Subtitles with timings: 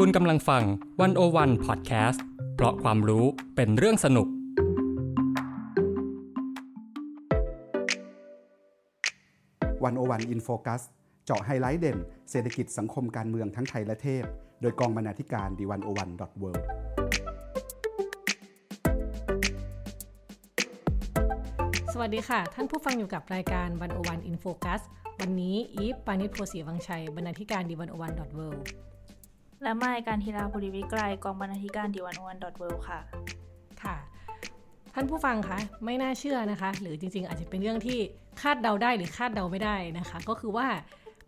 [0.00, 0.62] คุณกำลังฟัง
[1.00, 3.24] One O One Podcast เพราะความรู้
[3.56, 4.28] เป็นเรื่องสนุก
[9.84, 10.82] One O One In Focus
[11.24, 11.98] เจาะไฮไลท์เด่น
[12.30, 14.24] เศรษฐกิจสังคมการเมืองทั้งไทยและเทศ
[14.60, 16.50] โดยกองบรรณาธิการ The One O One dot World
[21.92, 24.80] สวัสดีค่ะ ท่านผู้ฟังอยู่กับรายการ One O One In Focus
[25.20, 28.48] วันนี้อีฟปานิชโพสีวังชัยบรรณาธิการดีวันโอวันดอทเวิ
[29.64, 32.98] และไมการทีลาภูริวิกรยกองบรรณาธิการดีวันอวันดอทเวค่ะ
[33.82, 33.96] ค่ะ
[34.94, 37.98] ท่านผู้ฟังคะไม่น่าเชื่อนะคะ หรือจริงๆ อาจจะเป็นเรื่องที่
[38.40, 40.66] คาดเดาได้หรือคาดเดาไม่ได้นะคะ ก็คือว่า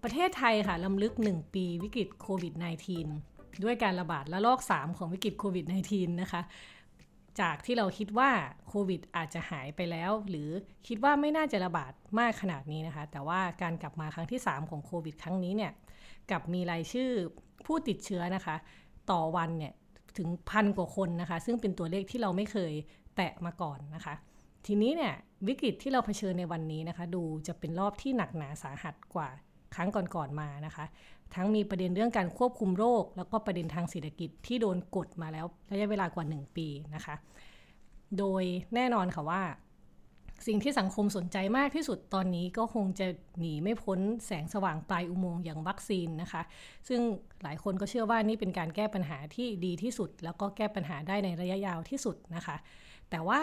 [0.03, 2.55] ประเทศไทยค่ะลำลึก 1 ปีวิกฤตโควิด
[3.09, 6.43] -19 ด้วยการระบาดระลอก 3 ของวิกฤตโควิด -19 นะคะ
[7.41, 8.31] จากที่เราคิดว่า
[8.69, 10.49] โควิดอาจจะหายไปแล้ว หรือ
[10.89, 15.73] คิดว่าไม่น่าจะระบาดมากขนาดนี้นะคะ แต่ว่าการกลับมาครั้งที่ 3 ของโควิด ครั้งนี้เนี่ย
[16.31, 17.11] กับมีรายชื่อ
[17.67, 18.57] ผู้ติดเชื้อนะคะ
[19.11, 19.73] ต่อวันเนี่ย
[20.19, 22.73] ถึงพันกว่าคนนะคะ ซึ่งเป็นตัวเลขที่เราไม่เคย
[23.17, 24.15] แตะมาก่อนนะคะ
[24.67, 25.15] ทีนี้เนี่ย
[25.49, 29.29] วิกฤตที่เราเผชิญในวันนี้นะคะ ดูจะเป็นรอบที่หนักหนาสาหัสกว่า
[29.75, 30.85] ครั้งก่อนๆมานะคะ
[31.35, 37.15] ทั้งมีประเด็นเรื่องการควบคุมโรค แล้วก็ประเด็นทางเศรษฐกิจที่โดนกดมาแล้วระยะเวลากว่า 1 ปีนะคะ
[38.19, 38.43] โดย
[38.75, 39.43] แน่นอนค่ะว่า
[40.47, 43.07] สิ่งที่สังคมสนใจมากที่สุดตอนนี้ก็คงจะ
[43.39, 46.43] หนีไม่พ้นแสงสว่างปลายอุโมงค์อย่างวัคซีนนะคะ
[46.89, 47.01] ซึ่ง
[47.43, 52.57] หลายคนก็เชื่อว่านี่เป็นการแก้ปัญหาที่ดีที่สุด แล้วก็แก้ปัญหาได้ในระยะยาวที่สุดนะคะ
[53.11, 53.41] แต่ว่า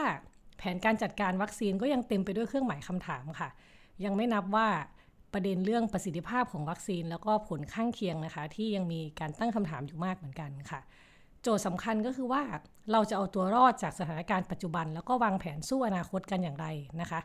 [0.57, 3.49] แผนการจัดการวัคซีนก็ยังเต็มไปด้วยเครื่องหมายคำถามค่ะ
[4.05, 4.67] ยังไม่นับว่า
[5.33, 10.81] ประเด็นเรื่องประสิทธิภาพของวัคซีน แล้วก็ผลข้างเคียงนะคะ ที่ยังมีการตั้งคำถามอยู่มากเหมือนกันค่ะ
[11.43, 12.41] โจทย์สำคัญก็คือว่า
[12.91, 16.67] เราจะเอาตัวรอดจากสถานการณ์ปัจจุบัน แล้วก็วางแผนสู้อนาคตกันอย่างไร
[17.01, 17.19] นะคะ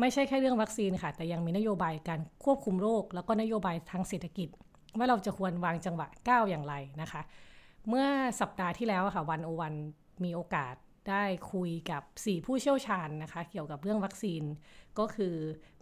[0.00, 4.48] ไม่ใช่แค่เรื่องวัคซีนค่ะ แต่ยังมีนโยบายการควบคุมโรค แล้วก็นโยบายทางเศรษฐกิจ
[4.98, 7.20] ว่าเราจะควรวางจังหวะก้าวอย่างไรนะคะ
[7.88, 8.06] เมื่อ
[8.40, 9.74] สัปดาห์ที่แล้วค่ะวันโอวัน
[10.24, 10.74] มีโอกาส
[11.10, 14.42] ได้คุยกับ 4 ผู้เชี่ยวชาญนะคะ เกี่ยวกับเรื่องวัคซีน
[14.98, 15.34] ก็คือ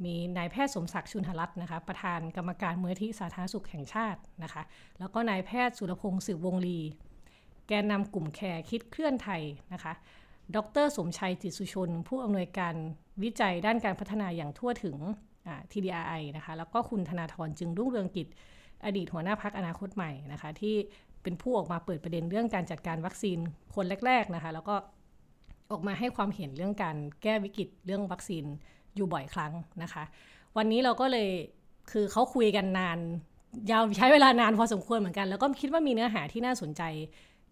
[0.05, 4.63] มีนายแพทย์สมศักดิ์ชุนหรัตน์นะคะ ประธานกรรมการมูลที่สาธารณสุขแห่งชาตินะคะ
[4.99, 6.79] แล้วก็นายแพทย์สุรพงศ์สืบวงลี
[7.71, 9.43] แกนนำกลุ่มแคร์คิดเคลื่อนไทย
[9.73, 9.93] นะคะ
[10.57, 12.75] ดรสมชัยจิตสุชน ผู้อำนวยการ
[13.23, 14.97] วิจัยด้านการพัฒนาอย่างทั่วถึง
[15.71, 18.29] TDRI นะคะ แล้วก็คุณธนาธรจึงรุ่งเรืองกิจ
[18.85, 20.75] อดีตหัวหน้าพักอนาคตใหม่นะคะ ที่
[21.23, 23.39] เป็นผู้ออกมาเปิดประเด็นเรื่องการจัดการวัคซีน
[23.75, 24.77] คนแรก ๆนะคะ แล้วก็
[25.71, 28.45] ออกมาให้ความเห็นเรื่องการแก้วิกฤตเรื่องวัคซีน
[28.97, 29.53] อยู่บ่อยครั้ง
[29.83, 30.05] นะคะ
[30.57, 31.29] วันนี้เราก็เลย
[31.91, 32.99] คือเขาคุยกันนาน
[33.71, 36.83] ยาวใช้เวลานานพอสมควรเหมือนกัน แล้วก็คิดว่ามีเนื้อหาที่น่าสนใจ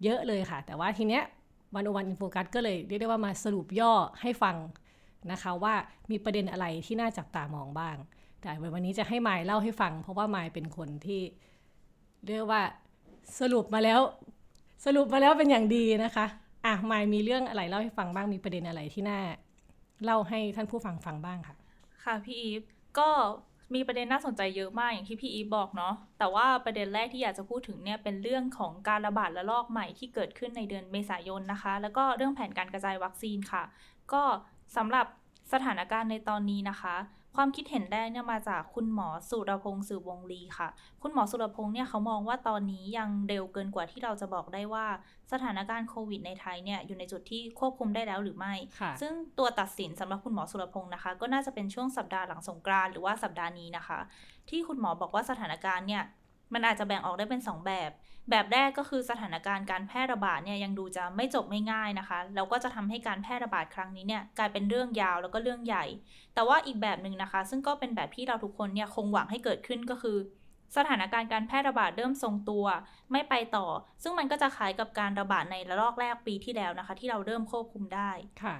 [0.04, 1.22] เยอะเลยค่ะ แต่ว่าทีเนี้ย
[1.74, 4.56] วันอวันอินโฟกัสก็เลยเรียกได้ว่ามาสรุปย่อให้ฟัง
[5.32, 5.74] นะคะว่า
[6.10, 7.96] มีประเด็นอะไรที่น่าจับตามองบ้าง
[8.40, 11.20] แต่วันนี้จะให้ไมายเล่าให้ฟัง เพราะว่าไมายเป็นคนที่
[12.26, 12.62] เรียกว่า
[13.40, 14.00] สรุปมาแล้ว
[14.84, 16.26] สรุปมาแล้วเป็นอย่างดีนะคะ
[16.66, 19.20] อะไมายมีเรื่องอะไรเล่าให้ฟังบ้างมีประเด็นอะไรที่น่า
[20.04, 21.56] เล่าให้ท่านผู้ฟังฟังบ้างค่ะ
[22.04, 22.62] ค่ะพี่อีฟ
[22.98, 23.08] ก็
[23.74, 33.62] มีประเด็นน่าสนใจเยอะมากอย่างที่พี่อีบอกเนาะแต่ว่าประเด็นแรกที่อยากจะพูดถึงเนี่ยเป็นเรื่องของการระบาดระลอกใหม่ที่เกิดขึ้นในเดือนเมษายนนะคะ แล้วก็เรื่องแผนการกระจายวัคซีนค่ะ
[34.12, 34.22] ก็
[34.76, 35.06] สำหรับ
[35.52, 36.96] สถานการณ์ในตอนนี้นะคะ
[37.40, 40.68] ความคิดเห็นแรกเนี่ยมาจากคุณหมอสุรพงศ์สืบวงลีค่ะ
[41.02, 44.86] คุณหมอสุรพงศ์เนี่ยเขามองว่าตอนนี้ยังเร็วเกินกว่าที่เราจะบอกได้ว่า
[45.32, 48.54] สถานการณ์โควิดในไทยเนี่ยอยู่ในจุดที่ควบคุมได้แล้วหรือไม่
[49.00, 53.98] ซึ่งตัวตัดสินสำหรับคุณหมอสุรพงศ์นะคะ ก็น่าจะเป็นช่วงสัปดาห์หลังสงกรานต์หรือว่าสัปดาห์นี้นะคะ
[54.48, 56.04] ที่คุณหมอบอกว่าสถานการณ์เนี่ย
[56.54, 57.90] มันอาจจะแบ่งออกได้เป็น 2 แบบ
[58.30, 65.84] แบบแรกก็คือสถานการณ์การแพร่ระบาดเนี่ยยังดูจะไม่จบไม่ง่ายนะคะ แล้วก็จะทำให้การแพร่ระบาดครั้งนี้เนี่ยกลายเป็นเรื่องยาวแล้วก็เรื่องใหญ่
[66.34, 70.16] แต่ว่าอีกแบบหนึ่งนะคะ ซึ่งก็เป็นแบบที่เราทุกคนเนี่ยคงหวังให้เกิดขึ้นก็คือ
[70.76, 72.64] สถานการณ์การแพร่ระบาดเริ่มทรงตัว
[73.12, 73.66] ไม่ไปต่อ
[74.02, 78.10] ซึ่งมันก็จะคล้ายกับการระบาดในระลอกแรกปีที่แล้วนะคะ ที่เราเริ่มควบคุมได้
[78.42, 78.56] ค่ะ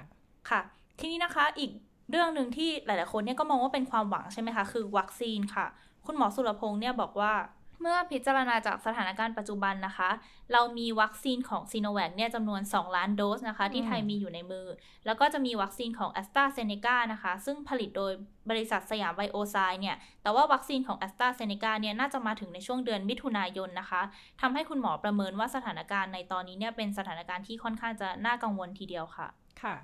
[0.49, 0.61] ค่ะ
[0.99, 1.71] ทีนี้นะคะอีก
[2.11, 5.65] เรื่องหนึ่งที่หลาย ๆ คนเนี่ยก็มองว่าเป็นความหวังใช่ไหมคะคือวัคซีนค่ะ
[6.05, 7.33] คุณหมอสุรพงษ์เนี่ยบอกว่า
[7.81, 10.09] เมื่อพิจารณาจากสถานการณ์ปัจจุบันนะคะ
[10.53, 14.67] เรามีวัคซีนของซีโนแวคเนี่ยจำนวน 2 ล้านโดสนะคะ ที่ไทยมีอยู่ในมือ
[15.05, 18.13] แล้วก็จะมีวัคซีนของแอสตราเซเนกานะคะ ซึ่งผลิตโดย
[18.49, 24.01] บริษัทสยามไบโอไซน์เนี่ย แต่ว่าวัคซีนของแอสตราเซเนกาเนี่ยน่าจะมาถึงในช่วงเดือนมิถุนายนนะคะ
[24.41, 29.27] ทำให้คุณหมอประเมินว่าสถานการณ์ในตอนนี้เนี่ยเป็นสถานการณ์ที่ค่อนข้างจะน่ากังวลทีเดียวค่ะ
[29.61, 29.75] ค่ะ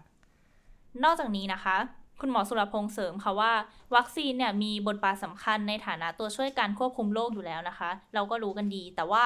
[1.03, 1.77] นอกจากนี้นะคะ
[2.19, 3.53] คุณหมอสุรพงษ์เสริมค่ะว่า
[3.95, 9.25] วัคซีนเนี่ยมีบทบาทสำคัญในฐานะตัวช่วยการควบคุมโรคอยู่แล้วนะคะ เราก็รู้กันดี แต่ว่า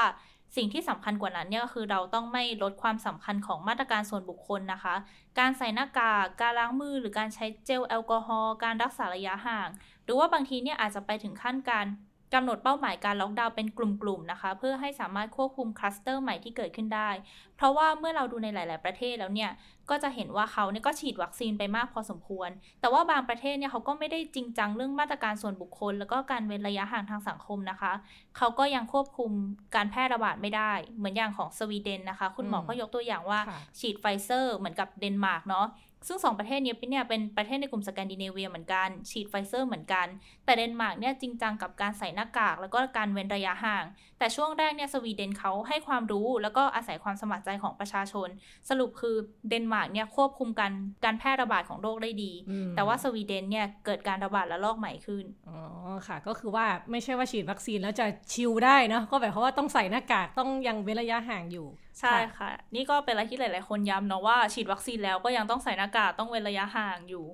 [0.56, 4.96] สิ่งที่สำคัญกว่านั้นเนี่ยก็คือเราต้องไม่ลดความสำคัญของมาตรการส่วนบุคคลนะคะ
[5.40, 9.70] การใส่หน้ากากการล้างมือ หรือการใช้เจลแอลกอฮอล์การรักษาระยะห่าง
[10.04, 11.86] หรือว่าบางทีเนี่ยอาจจะไปถึงขั้นการ
[12.34, 17.10] กำหนดเป้าหมายการล็อกดาวน์เป็นกลุ่มๆนะคะ เพื่อให้สามารถควบคุมคลัสเตอร์ใหม่ที่เกิดขึ้นได้
[17.56, 19.52] เพราะว่าเมื่อเราดูในหลาย ๆ ประเทศแล้วเนี่ย
[19.90, 22.50] ก็จะเห็นว่าเขาเนี่ยก็ฉีดวัคซีนไปมากพอสมควร
[22.82, 27.92] แต่ว่าบางประเทศเนี่ยเขาก็ไม่ได้จริงจังเรื่องมาตรการส่วนบุคคล แล้วก็การเว้นระยะห่างทางสังคมนะคะ
[28.38, 29.32] เขาก็ยังควบคุม
[29.76, 33.40] การแพร่ระบาดไม่ได้ เหมือนอย่างของสวีเดนนะคะ คุณหมอก็ยกตัวอย่างว่า
[33.80, 35.66] ฉีดไฟเซอร์เหมือนกับเดนมาร์กเนาะ
[36.08, 40.08] ซึ่งสองประเทศนี้เนี่ยเป็นประเทศในกลุ่มสแกนดิเนเวียเหมือนกัน ฉีดไฟเซอร์เหมือนกัน
[40.46, 43.86] แต่เดนมาร์กเนี่ยจริงจังกับการใส่หน้ากาก แล้วก็การเว้นระยะห่าง
[44.20, 48.28] แต่ช่วงแรกเนี่ยสวีเดนเขาให้ความรู้ แล้วก็อาศัยความสมัครใจของประชาชน
[48.70, 49.16] สรุปคือ
[49.50, 50.74] เดนมาร์กเนี่ยควบคุมการ
[51.06, 52.32] การแพร่ระบาดของโรคได้ดี
[52.76, 55.60] แต่ว่าสวีเดนเนี่ยเกิดการระบาดระลอกใหม่ขึ้นอ๋อ
[56.08, 61.68] ค่ะ ก็คือว่าไม่ใช่ว่าฉีดวัคซีนแล้วจะชิลได้นะก็แบบเพราะว่าต้องใส่หน้ากากต้องยังเว้นระยะห่างอยู่
[62.02, 67.26] ใช่ค่ะ นี่ก็เป็นอะไรที่หลาย ๆ คนย้ำเนาะว่าฉีดวัคซีนแล้วก็ยังต้องใส่หน้ากากต้องเว้นระยะห่างอยู่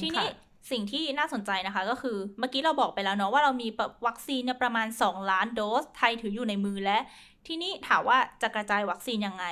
[0.00, 0.28] ทีนี้
[0.70, 3.68] สิ่งที่น่าสนใจนะคะก็คือเมื่อกี้เราบอกไปแล้วเนาะว่าเรามี
[4.06, 6.98] วัคซีนเนี่ยประมาณ 2 ล้านโดส ไทยถืออยู่ในมือและ
[7.46, 9.44] ทีนี้ถามว่าจะกระจายวัคซีนยังไง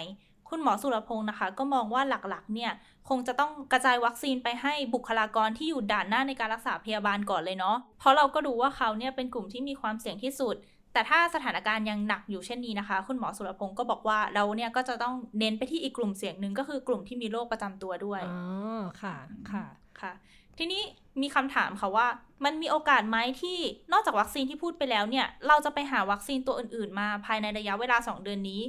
[0.49, 2.73] คุณหมอสุรพงศ์นะคะ ก็มองว่าหลัก ๆ เนี่ย
[3.09, 10.57] คงจะต้องกระจายวัคซีนไปให้บุคลากรที่อยู่ด่านหน้าในการรักษาพยาบาลก่อนเลยเนาะเพราะเราก็รู้ว่าเขาเนี่ยเป็นกลุ่มที่มีความเสี่ยงที่สุด
[10.95, 18.37] แต่ถ้าสถานการณ์ยังหนักอยู่เช่นนี้นะคะ คุณหมอสุรพงศ์ก็บอกว่าเราเนี่ยก็จะต้องเน้นไปที่อีกกลุ่มเสี่ยงหนึ่งก็คือกลุ่มที่มีโรคประจำตัวด้วยอ๋
[18.79, 19.17] อค่ะ
[19.51, 19.65] ค่ะ
[20.01, 20.13] ค่ะ
[20.59, 20.83] ทีนี้
[21.23, 22.07] มีคำถามค่ะว่า
[22.45, 23.59] มันมีโอกาสไหมที่
[23.93, 28.63] นอกจากวัคซีนที่พูดไปแล้วเนี่ย เราจะไปหาวัคซีนตัวอื่น ๆ มาภายในระยะเวลา 2 เดือนนี้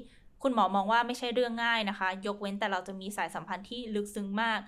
[0.43, 4.59] คุณหมอมองว่าไม่ใช่เรื่องง่ายนะคะ ยกเว้นแต่เราจะมีสายสัมพันธ์ที่ลึกซึ้งมาก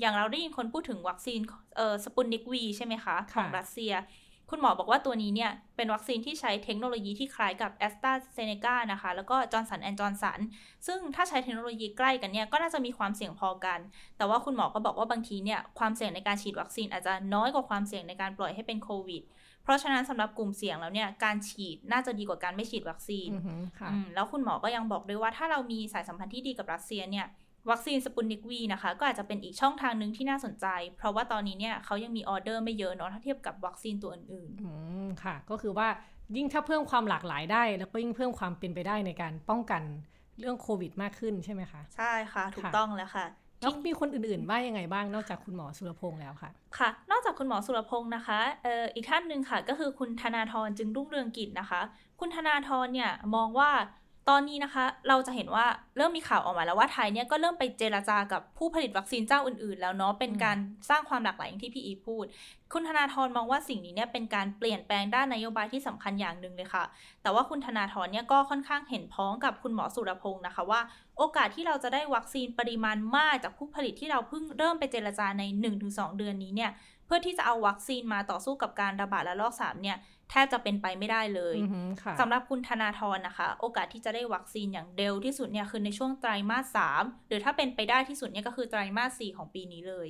[0.00, 1.40] อย่างเราได้ยินคนพูดถึงวัคซีน
[1.76, 3.92] เอ่อสปุนนิกวีใช่ไหมคะของรัสเซีย
[4.56, 10.40] คุณหมอบอกว่าตัวนี้เนี่ย เป็นวัคซีนที่ใช้เทคโนโลยีที่คล้ายกับแอสตราเซเนกานะคะ แล้วก็จอห์นสันแอนด์จอห์นสัน
[10.86, 13.80] ซึ่งถ้าใช้เทคโนโลยีใกล้กันเนี่ย ก็น่าจะมีความเสี่ยงพอกัน
[14.16, 19.22] แต่ว่าคุณหมอก็บอกว่าบางทีเนี่ย ความเสี่ยงในการฉีดวัคซีนอาจจะน้อยกว่าความเสี่ยงในการปล่อยให้เป็นโควิด
[19.62, 23.30] เพราะฉะนั้นสำหรับกลุ่มเสี่ยงแล้วเนี่ย การฉีดน่าจะดีกว่าการไม่ฉีดวัคซีน
[24.14, 27.26] แล้วคุณหมอก็ยังบอกด้วยว่าถ้าเรามีสายสัมพันธ์ที่ดีกับรัสเซียเนี่ย
[27.70, 30.66] วัคซีนสปุตนิกวีนะคะ ก็อาจจะเป็นอีกช่องทางหนึ่งที่น่าสนใจ
[30.96, 34.70] เพราะว่าตอนนี้เนี่ยเขายังมีออเดอร์ไม่เยอะเนาะถ้าเทียบกับวัคซีนตัวอื่นๆอื
[35.04, 35.88] มค่ะ ก็คือว่า
[36.36, 39.82] ยิ่งถ้าเพิ่มความหลากหลายได้ แล้วก็ยิ่งเพิ่มความเป็นไปได้ในการป้องกัน
[40.38, 43.26] เรื่องโควิดมากขึ้นใช่ไหมคะ ใช่ค่ะ ถูกต้องแล้วค่ะ
[43.60, 51.80] แล้วมีคนอื่นๆว่ายังไงบ้างนอกจากคุณหมอสุรพงษ์แล้วค่ะ ค่ะ นอกจากคุณหมอสุรพงษ์นะคะเอ่ออีกท่านหนึ่งค่ะ ก็คือคุณธนาธรจึงรุ่งเรืองกิจนะคะ
[52.20, 53.70] คุณธนาธรเนี่ยมองว่า
[54.30, 55.66] ตอนนี้นะคะ เราจะเห็นว่า
[55.96, 60.58] เริ่มมีข่าวออกมาแล้วว่าไทยเนี่ยก็เริ่มไปเจราจากับผู้ผลิตวัคซีนเจ้าอื่นๆ แล้วเนาะเป็นการ
[60.90, 62.24] สร้างความหลากหลายอย่างที่พี่อีพูด
[62.72, 66.84] คุณธนาธรมองว่าสิ่งนี้เนี่ยเป็นการเปลี่ยนแปลงด้านนโยบายที่สำคัญอย่างหนึ่งเลยค่ะ
[67.22, 70.80] แต่ว่าคุณธนาธรเนี่ยก็ค่อนข้างเห็นพ้องกับคุณหมอสุรพงศ์นะคะว่า
[71.18, 75.42] โอกาสที่เราจะได้วัคซีนปริมาณมากจากผู้ผลิตที่เราเพิ่งเริ่มไปเจรจาใน
[75.80, 76.70] 1-2 เดือนนี้เนี่ย
[77.06, 79.96] เพื่อที่จะเอาวัคซีนมาต่อสู้กับการระบาดระลอกสามเนี่ย
[80.30, 81.56] แทบจะเป็นไปไม่ได้เลย
[82.20, 90.08] สำหรับคุณธนาธรนะคะ โอกาสที่จะได้วัคซีนอย่างเร็วที่สุดเนี่ยคือในช่วงไตรมาสสามหรือถ้าเป็นไปได้ที่สุดเนี่ยก็คือไตรมาสสี่ของปีนี้เลย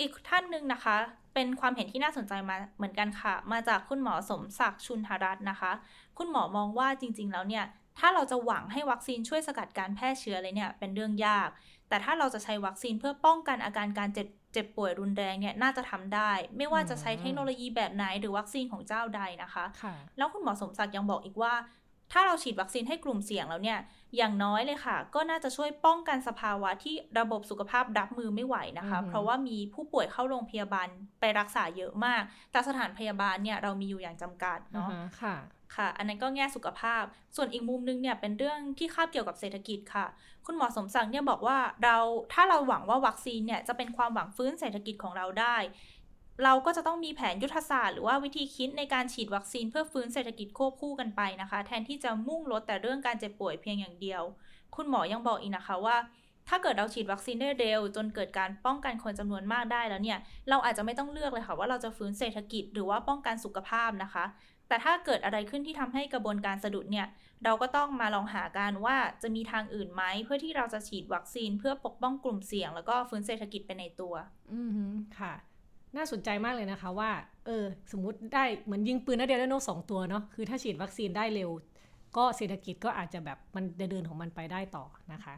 [0.00, 0.96] อีกท่านหนึ่งนะคะ
[1.34, 5.72] เป็นความเห็นที่น่าสนใจมาเหมือนกันค่ะ มาจากคุณหมอสมศักดิ์ชุนหรัตน์นะคะ
[6.18, 7.64] คุณหมอมองว่าจริง ๆ แล้วเนี่ย
[7.98, 11.48] ถ้าเราจะหวังให้วัคซีนช่วยสกัดการแพร่เชื้อเลยเนี่ยเป็นเรื่องยาก
[11.88, 21.54] แต่ถ้าเราจะใช้วัคซีนเพื่อป้องกันอาการการเจ็บ เจ็บป่วยรุนแรงเนี่ยน่าจะทำได้ ไม่ว่าจะใช้เทคโนโลยีแบบไหนหรือวัคซีนของเจ้าใดนะคะคะแล้วคุณหมอสมศักดิ์ยังบอกอีกว่า
[22.12, 23.78] ถ้าเราฉีดวัคซีนให้กลุ่มเสี่ยงแล้วเนี่ย
[24.16, 30.88] อย่างน้อยเลยค่ะ ก็น่าจะช่วยป้องกันสภาวะที่ระบบสุขภาพรับมือไม่ไหวนะคะ เพราะว่ามีผู้ป่วยเข้าโรงพยาบาล
[31.20, 34.90] ไปรักษาเยอะมาก แต่สถานพยาบาลเนี่ยเรามีอยู่อย่างจำกัดเนาะ
[35.22, 35.36] ค่ะ
[35.76, 37.04] ค่ะ อันนั้นก็แง่สุขภาพ
[37.36, 40.06] ส่วนอีกมุมนึงเนี่ยเป็นเรื่องที่คาบเกี่ยวกับเศรษฐกิจค่ะ
[40.46, 41.96] คุณหมอสมศักดิ์เนี่ยบอกว่าเรา
[42.32, 45.56] ถ้าเราหวังว่าวัคซีนเนี่ยจะเป็นความหวังฟื้นเศรษฐกิจของเราได้
[46.44, 54.22] เราก็จะต้องมีแผนยุทธศาสตร์หรือว่าวิธีคิดในการฉีดวัคซีนเพื่อฟื้นเศรษฐกิจควบคู่กันไปนะคะ แทนที่จะมุ่งลดแต่เรื่องการเจ็บป่วยเพียงอย่างเดียว
[54.76, 55.96] คุณหมอยังบอกอีกนะคะว่า
[56.48, 60.18] ถ้าเกิดเราฉีดวัคซีนได้เร็ว จนเกิดการป้องกันคนจำนวนมากได้แล้วเนี่ย
[60.50, 64.24] เราอาจจะไม่ต้องเลือกเลยค่ะว่าเราจะฟื้นเศรษฐกิจหรือว่าป้องกันสุขภาพนะคะ
[64.72, 67.06] แต่ถ้าเกิดอะไรขึ้นที่ทำให้กระบวนการสะดุดเนี่ย
[67.44, 74.14] เราก็ต้องมาลองหากันว่าจะมีทางอื่นไหม เพื่อที่เราจะฉีดวัคซีนเพื่อปกป้องกลุ่มเสี่ยง แล้วก็ฟื้นเศรษฐกิจไปในตัว
[74.52, 74.60] อื
[74.90, 75.34] มค่ะ
[75.96, 77.10] น่าสนใจมากเลยนะคะว่า
[77.46, 81.50] เออ สมมติได้เหมือนยิงปืนนัดเดียวได้นกสองตัวเนาะ คือถ้าฉีดวัคซีนได้เร็ว
[82.16, 85.34] ก็เศรษฐกิจก็อาจจะแบบมันเดินของมันไปได้ต่อนะคะ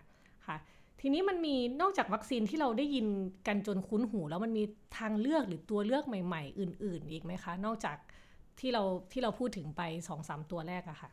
[0.47, 0.57] ค่ะ
[1.01, 3.07] ทีนี้มันมีนอกจากวัคซีนที่เราได้ยิน
[3.47, 4.65] กันจนคุ้นหู แล้วมันมี
[4.99, 7.97] ทางเลือกหรือตัวเลือกใหม่ ๆ อื่น ๆ อีกไหมคะ นอกจาก
[8.61, 8.83] ที่เรา
[9.13, 11.11] ที่เราพูดถึงไปสองสามตัวแรกอะค่ะ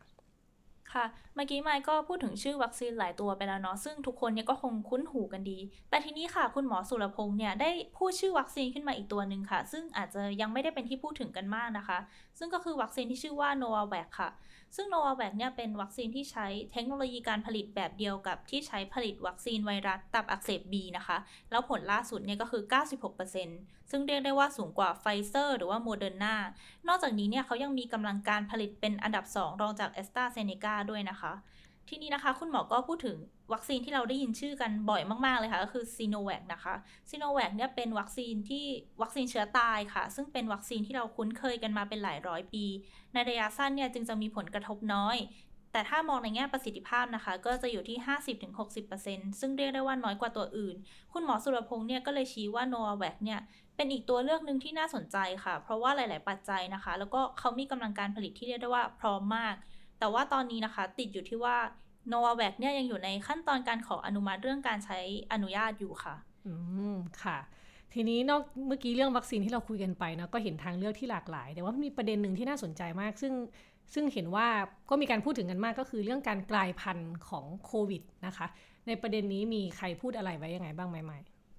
[0.92, 5.58] ค่ะ เมื่อกี้ไมค์ก็พูดถึงชื่อวัคซีนหลายตัวไปแล้วเนาะซึ่งทุกคนเนี่ยก็คงคุ้นหูกันดี
[5.90, 11.98] แต่ทีนี้ค่ะ คุณหมอสุรพงษ์เนี่ยได้พูดชื่อวัคซีนขึ้นมาอีกตัวหนึ่งค่ะ ซึ่งอาจจะยังไม่ได้เป็นที่พูดถึงกันมากนะคะ
[12.38, 14.30] ซึ่งก็คือวัคซีนที่ชื่อว่าโนวาแวกซ์ค่ะ
[14.76, 21.16] ซึ่งโนวาแวกซ์เนี่ยเป็นวัคซีนที่ใช้เทคโนโลยีการผลิตแบบเดียวกับที่ใช้ผลิตวัคซีนไวรัสตับอักเสบบีนะคะ
[21.50, 22.62] แล้วผลล่าสุดเนี่ยก็คือ
[23.26, 26.34] 96%ซึ่งเรียกได้ว่าสูงกว่าไฟเซอร์หรือว่าโมเดอร์นา
[26.88, 31.32] นอกจากนี้เนี่ยเขายังมีกำลังการผลิตเป็นอันดับ 2 รองจากแอสตราเซเนกาด้วยนะคะ
[31.88, 33.16] ทีนี้นะคะ คุณหมอก็พูดถึง
[33.52, 36.74] วัคซีนที่เราได้ยินชื่อกันบ่อยมาก ๆ เลยค่ะ ก็คือซีโนแวคนะคะ
[37.10, 38.64] ซีโนแวคเนี่ยเป็นวัคซีนที่
[39.02, 42.64] วัคซีนเชื้อตายค่ะ ซึ่งเป็นวัคซีนที่เราคุ้นเคยกันมาเป็นหลายร้อยปี
[43.12, 45.18] ในระยะสั้นเนี่ยจึงจะมีผลกระทบน้อย
[45.72, 47.98] แต่ถ้ามองในแง่ประสิทธิภาพนะคะ ก็จะอยู่ที่
[48.68, 50.76] 50-60%ซึ่งเรียกได้ว่าน้อยกว่าตัวอื่น
[51.12, 53.40] คุณหมอสุรพงษ์เนี่ยก็เลยชี้ว่าโนวาแวคเนี่ย
[53.76, 59.54] เป็นอีกตัวเลือกหนึ่งที่น่าสนใจค่ะ เพราะว่าหลาย ๆ ปัจจัยนะคะ แล้วก็เขามีกำลังการผลิตที่เรียกได้ว่าพร้อมมาก
[60.02, 61.56] แต่ว่าตอนนี้นะคะ ติดอยู่ที่ว่า
[62.08, 64.98] โนวาแวคเนี่ยยังอยู่ในขั้นตอนการขออนุมัติเรื่องการใช้
[65.32, 66.14] อนุญาตอยู่ค่ะ
[66.46, 66.52] อื
[66.94, 67.38] ม ค่ะ
[67.94, 73.32] ทีนี้นอกเมื่อกี้เรื่องวัคซีนที่เราคุยกันไปนะก็เห็นทางเลือกที่หลากหลาย แต่ว่ามีประเด็นหนึ่งที่น่าสนใจมาก ซึ่ง
[73.94, 74.46] ซึ่งเห็นว่า
[74.90, 78.46] ก็มีการพูดถึงกันมากก็คือเรื่องการกลายพันธุ์ของโควิดนะคะ
[78.86, 81.12] ในประเด็นนี้มีใครพูดอะไรไว้ยังไงบ้างไหมไหม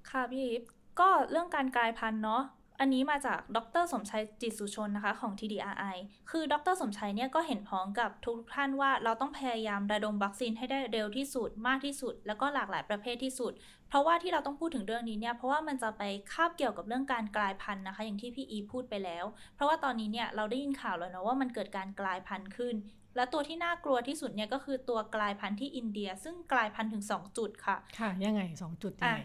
[0.10, 0.64] ค่ะพี่อิฟ
[1.00, 2.44] ก็เรื่องการกลายพันธุ์เนาะ
[2.84, 5.98] อันนี้มาจากดรสมชัยจิตสุชนนะคะของ TDRI
[6.32, 13.52] คือดรสมชัยเนี่ยก็เห็นพ้องกับทุกท่านว่าเราต้องพยายามระดมวัคซีนให้ได้เร็วที่สุดมากที่สุด แล้วก็หลากหลายประเภทที่สุด
[13.90, 19.26] เพราะว่าที่เราต้องพูดถึงเรื่องนี้เนี่ยเพราะว่ามันจะไปคาบเกี่ยวกับเรื่องการกลายพันธุ์นะคะ อย่างที่พี่อีพูดไปแล้ว
[19.56, 22.76] เพราะว่าตอนนี้เนี่ยเราได้ยินข่าวแล้วนะว่ามันเกิดการกลายพันธุ์ขึ้น
[23.16, 29.22] และตัวที่น่ากลัวที่สุดเนี่ยก็คือตัวกลายพันธุ์ที่อินเดีย ซึ่งกลายพันธุ์ถึง 2 จุดค่ะ ค่ะยังไงสองจุดยังไง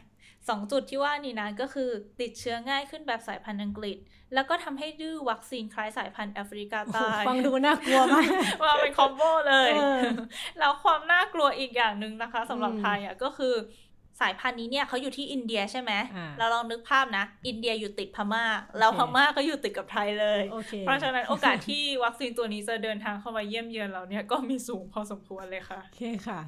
[0.49, 1.91] สองจุดที่ว่านี่นะก็คือ
[2.21, 3.97] ติดเชื้อง่ายขึ้นแบบสายพันธุ์อังกฤษ
[4.35, 8.27] แล้วก็ทำให้ดื้อวัคซีนคล้ายสายพันธุ์แอฟริกาใต้ฟังดูน่ากลัวมาก
[8.63, 10.03] มาเป็นคอมโบเลยเออ
[10.59, 13.55] แล้วความน่ากลัวอีกอย่างหนึ่งนะคะสำหรับอืมไทยอะก็คือ
[14.21, 18.45] สายพันธุ์นี้เนี่ยเขาอยู่ที่อินเดียใช่ไหมอ่าเราลองนึกภาพนะ อินเดียอยู่ติดพม่า
[18.79, 26.41] แล้วพม่าก็อยู่ติดกับไทยเลยโอเคเพราะฉะนั้นโอกาสที่วัคซีนตัวนี้จะเดินทางเข้ามาเยี่ยมเยือนเราเนี่ยก็มีสูงพอสมควรเลยค่ะ โอเคค่ะ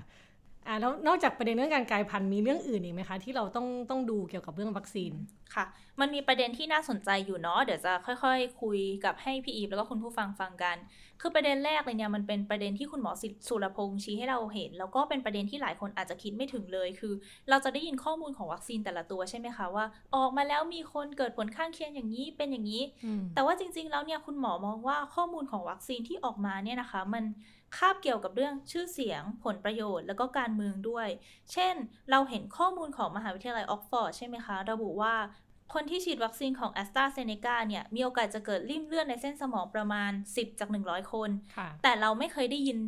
[0.71, 5.13] อ่าแล้วนอกจากประเด็นเรื่องการกลายพันธุ์มีเรื่องอื่นอีกไหมคะ ที่เราต้องต้องดูเกี่ยวกับเรื่องวัคซีน
[5.55, 5.65] ค่ะ
[6.01, 10.77] มันมีประเด็นที่น่าสนใจอยู่เนาะเดี๋ยวจะค่อย ๆ คุยกับให้พี่อีฟแล้วก็คุณผู้ฟังฟังกัน
[11.21, 17.13] คือประเด็นแรกเลยเนี่ยมันเป็นประเด็นที่คุณหมอสิสุรพงษ์ชี้ให้เราเห็น แล้วก็เป็นประเด็นที่หลายคนอาจจะคิดไม่ถึงเลย คือ
[17.51, 19.85] เราจะได้ยินข้อมูลของวัคซีนแต่ละตัวใช่ไหมคะว่า
[20.17, 27.25] ออกมาแล้วมีคนเกิดผลข้างเคียงอย่างนี้เป็นอย่างนี้อืมแต่ว่าจริง ๆ แล้วเนี่ยคุณหมอมองว่าข้อมูลของวัคซีนที่ออกมาเนี่ยนะคะ มัน
[27.77, 31.09] คาบเกี่ยวกับเรื่องชื่อเสียง ผลประโยชน์ แล้วก็การเมืองด้วย
[31.53, 31.75] เช่น
[32.11, 35.15] เราเห็นข้อมูลของมหาวิทยาลัยออกฟอร์ดใช่ไหมคะ ระบุว่า
[35.75, 42.79] คนที่ฉีดวัคซีนของแอสตราเซเนกาเนี่ย มีโอกาสจะเกิดริ่มเลือดในเส้นสมองประมาณ 10 จาก 100 คนค่ะแต่เราไม่เคยได้ยิน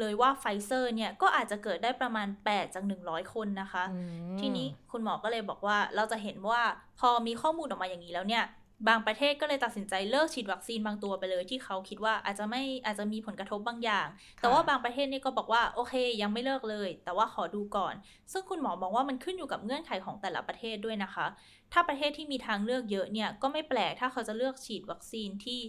[0.00, 3.98] เลยว่าไฟเซอร์เนี่ย ก็อาจจะเกิดได้ประมาณ 8 จาก 100 คนนะคะอื
[4.34, 6.62] มทีนี้คุณหมอก็เลยบอกว่าเราจะเห็นว่า
[7.00, 8.44] พอมีข้อมูลออกมาอย่างนี้แล้วเนี่ย
[8.88, 14.06] บางประเทศก็เลยตัดสินใจเลิกฉีดวัคซีนบางตัวไปเลยที่เขาคิดว่าอาจจะไม่อาจจะมีผลกระทบบางอย่าง
[14.40, 17.94] แต่ว่าบางประเทศเนี่ยก็บอกว่าโอเค ยังไม่เลิกเลย แต่ว่าขอดูก่อน
[18.32, 21.26] ซึ่งคุณหมอมองว่ามันขึ้นอยู่กับเงื่อนไขของแต่ละประเทศด้วยนะคะ
[21.72, 25.60] ถ้าประเทศที่มีทางเลือกเยอะเนี่ยก็ไม่แปลกถ้าเขาจะเลือกฉีดวัคซีนที่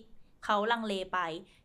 [0.46, 1.20] เขาลังเลไป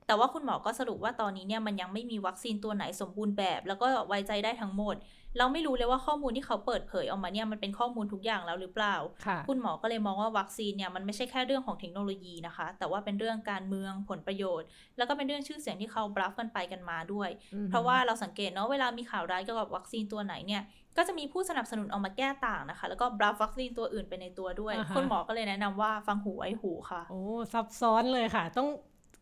[0.07, 4.97] แต่ว่าคุณหมอก็สรุปว่าตอนนี้เนี่ยมันยังไม่มีวัคซีนตัวไหนสมบูรณ์แบบ แล้วก็ไว้ใจได้ทั้งหมด
[5.39, 14.67] เราไม่รู้เลยว่าข้อมูลที่เขาเปิดเผยออกมาเนี่ยมันเป็นข้อมูลทุกอย่างแล้วหรือเปล่าค่ะคุณหมอก็เลยมองว่าวัคซีนเนี่ยมันไม่ใช่แค่เรื่องของเทคโนโลยีนะคะ แต่ว่าเป็นเรื่องการเมืองผลประโยชน์
[14.97, 20.63] แล้วก็เป็นเรื่องชื่อเสียงที่เขาบลัฟกันไปกันมาด้วยอืมเพราะว่าเราสังเกตเนาะเวลามีข่าวร้ายเกี่ยวกับวัคซีนตัวไหนเนี่ย
[20.97, 28.69] ก็จะมีผู้สนับสนุนออกมาแก้ต่างนะคะ แล้วก็บลัฟวัคซีนตัวอื่นไปในตัวด้วยอ่าฮะคุณหมอก็เลยแนะนำว่าฟังหูไว้หูค่ะ โอ้ซับซ้อนเลยค่ะ ต้อง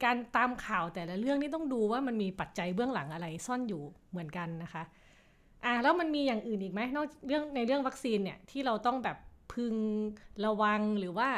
[0.05, 4.83] การตามข่าวแต่ละเรื่องนี่ต้องดูว่ามันมีปัจจัยเบื้องหลังอะไรซ่อนอยู่เหมือนกันนะคะ
[5.67, 9.17] อ่าแล้วมันมีอย่างอื่นอีกไหมนอกเรื่องในเรื่องวัคซีนเนี่ยที่เราต้องแบบ
[9.53, 9.75] พึง
[10.45, 11.29] ระวังหรือว่า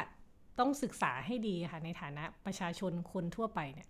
[0.59, 3.89] ต้องศึกษาให้ดีค่ะในฐานะประชาชนคนทั่วไปเนี่ย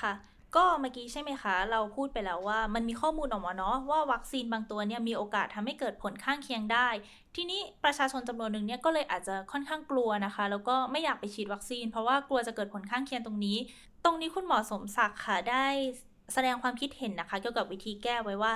[0.00, 0.12] ค่ะ
[0.56, 6.88] ก็เมื่อกี้ใช่ไหมคะ เราพูดไปแล้วว่ามันมีข้อมูลออกมาเนาะว่าวัคซีนบางตัวเนี่ยมีโอกาสทำให้เกิดผลข้างเคียงได้
[7.36, 13.58] ทีนี้ประชาชนจำนวนหนึ่งเนี่ยก็เลยอาจจะค่อนข้างกลัวนะคะ แล้วก็ไม่อยากไปฉีดวัคซีน เพราะว่ากลัวจะเกิดผลข้างเคียงตรงนี้
[14.04, 15.66] ตรงนี้คุณหมอสมศักดิ์ค่ะได้
[16.34, 18.52] แสดงความคิดเห็นนะคะ เกี่ยวกับวิธีแก้ไว้ว่า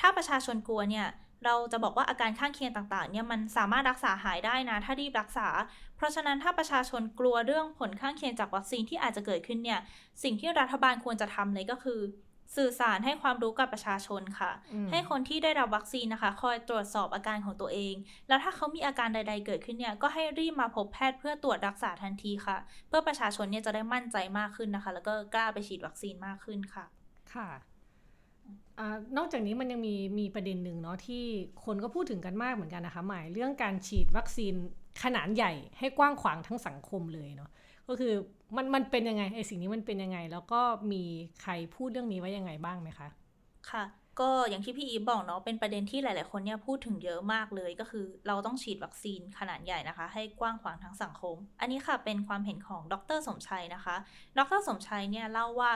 [0.00, 1.06] ถ้าประชาชนกลัวเนี่ย
[1.44, 5.48] เราจะบอกว่าอาการข้างเคียงต่างๆ เนี่ยมันสามารถรักษาหายได้นะ ถ้ารีบรักษา
[5.96, 9.80] เพราะฉะนั้นถ้าประชาชนกลัวเรื่องผลข้างเคียงจากวัคซีนที่อาจจะเกิดขึ้นเนี่ย
[10.22, 12.00] สิ่งที่รัฐบาลควรจะทำเลยก็คือ
[12.56, 17.94] สื่อสารให้ความรู้กับประชาชนค่ะอืมให้คนที่ได้รับวัคซีนนะคะ คอยตรวจสอบอาการของตัวเอง
[18.28, 22.56] แล้วถ้าเขามีอาการใด ๆ เกิดขึ้นเนี่ย ก็ให้รีบมาพบแพทย์เพื่อตรวจรักษาทันทีค่ะ
[22.88, 26.84] เพื่อประชาชนเนี่ยจะได้มั่นใจมากขึ้นนะคะ แล้วก็กล้าไปฉีดวัคซีนมากขึ้นค่ะ
[27.34, 27.48] ค่ะ
[29.16, 31.24] นอกจากนี้มันยังมีมีประเด็นหนึ่งเนาะที่
[31.64, 34.54] คนก็พูดถึงกันมากเหมือนกันนะคะหมายเรื่องการฉีดวัคซีน
[35.02, 37.50] ขนาดใหญ่ให้กว้างขวางทั้งสังคมเลยเนาะ
[37.88, 38.12] ก็คือ
[38.56, 40.60] มันมันเป็นยังไงไอสิ่งนี้มันเป็นยังไง แล้วก็
[40.92, 41.02] มี
[41.42, 43.08] ใครพูดเรื่องนี้ไว้ยังไงบ้างไหมคะ
[43.70, 43.84] ค่ะ
[44.20, 53.96] ก็อย่างที่พี่อีบอกเนาะเป็นประเด็นที่หลาย ๆ คนเนี่ยพูดถึงเยอะมากเลยก็คือ เราต้องฉีดวัคซีนขนาดใหญ่นะคะ ให้กว้างขวางทั้งสังคม อันนี้ค่ะเป็นความเห็นของดรสมชัยนะคะ
[54.38, 55.70] ดรสมชัยเนี่ยเล่าว่า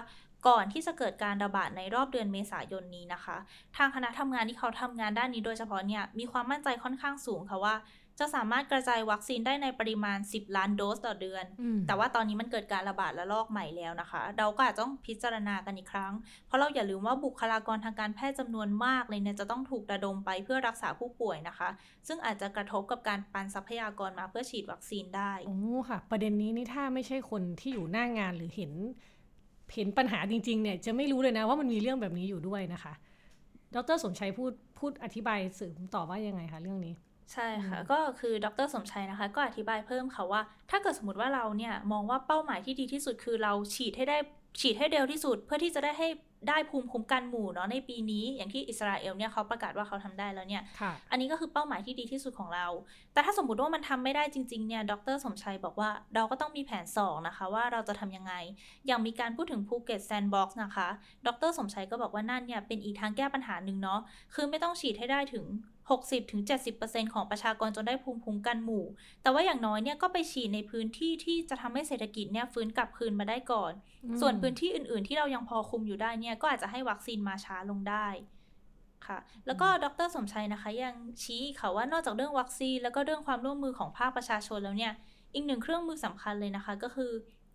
[0.48, 3.36] ก่อนที่จะเกิดการระบาดในรอบเดือนเมษายนนี้นะคะ
[3.76, 7.76] ทางคณะทำงานที่เขาทำงานด้านนี้โดยเฉพาะเนี่ยมีความมั่นใจค่อนข้างสูงค่ะว่า
[8.22, 11.44] จะสามารถกระจายวัคซีนได้ในปริมาณ 10 ล้านโดสต่อเดือน
[11.86, 16.12] แต่ว่าตอนนี้มันเกิดการระบาดระลอกใหม่แล้วนะคะ เราก็อาจต้องพิจารณากันอีกครั้ง
[16.46, 21.68] เพราะเราอย่าลืมว่าบุคลากรทางการแพทย์จำนวนมากเลยเนี่ยจะต้องถูกระดมไปเพื่อรักษาผู้ป่วยนะคะ
[22.06, 28.72] ซึ่งอาจจะกระทบกับการปันทรัพยากรมาเพื่อฉีดวัคซีนได้โอ้ค่ะ ประเด็นนี้นี่ถ้าไม่ใช่คนที่อยู่หน้างานหรือเห็น
[29.74, 32.92] เห็นปัญหาจริงๆเนี่ยจะไม่รู้เลยนะว่ามันมีเรื่องแบบนี้อยู่ด้วยนะคะ
[33.74, 36.94] ดรสมชัยพูดพูดอธิบายสื่อต่อว่ายังไงคะเรื่องนี้
[37.32, 44.18] ใช่ค่ะ ก็คือดรสมชัยนะคะ ก็อธิบายเพิ่มค่ะว่า ถ้าเกิดสมมติว่าเราเนี่ยมองว่าเป้าหมายที่ดีที่สุดคือเราฉีดให้ได้
[44.60, 46.08] ฉีดให้เร็วที่สุด เพื่อที่จะได้ให้
[46.48, 50.62] ได้ภูมิคุ้มกันหมู่เนาะในปีนี้ อย่างที่อิสราเอลเนี่ยเขาประกาศว่าเขาทำได้แล้วเนี่ย
[51.10, 52.66] อันนี้ก็คือเป้าหมายที่ดีที่สุดของเรา
[53.12, 58.32] แต่ถ้าสมมติว่ามันทำไม่ได้จริงๆเนี่ยดรสมชัยบอกว่าเราก็ต้องมีแผน 2 นะคะ ว่าเราจะทำยังไง
[58.86, 60.88] อย่างมีการพูดถึงภูเก็ตแซนด์บ็อกซ์นะคะ
[61.26, 64.00] ดรสมชัยก็บอกว่านั่นเนี่ยเป็นอีกทางแก้ปัญหาหนึ่งเนาะ
[64.34, 65.44] คือไม่ต้องฉีดให้ได้ถึง
[65.90, 68.84] 60-70%ของประชากรจนได้ภูมิคุ้มกันหมู่
[69.22, 73.72] แต่ว่าอย่างน้อยเนี่ยก็ไปฉีดในพื้นที่ที่จะทำให้เศรษฐกิจเนี่ยฟื้นกลับคืนมาได้ก่อน
[74.20, 78.06] ส่วนพื้นที่อื่น ๆ ที่เรายังพอคุมอยู่ได้เนี่ยก็อาจจะให้วัคซีนมาช้าลงได้
[79.06, 84.92] ค่ะ แล้วก็ดรสมชัยนะคะ ยังชี้ค่ะว่านอกจากเรื่องวัคซีนแล้วก็เรื่องความร่วมมือของภาคประชาชนแล้วเนี่ย
[85.34, 87.12] อีกหนึ่งเครื่องมือสำคัญเลยนะคะ ก็คือ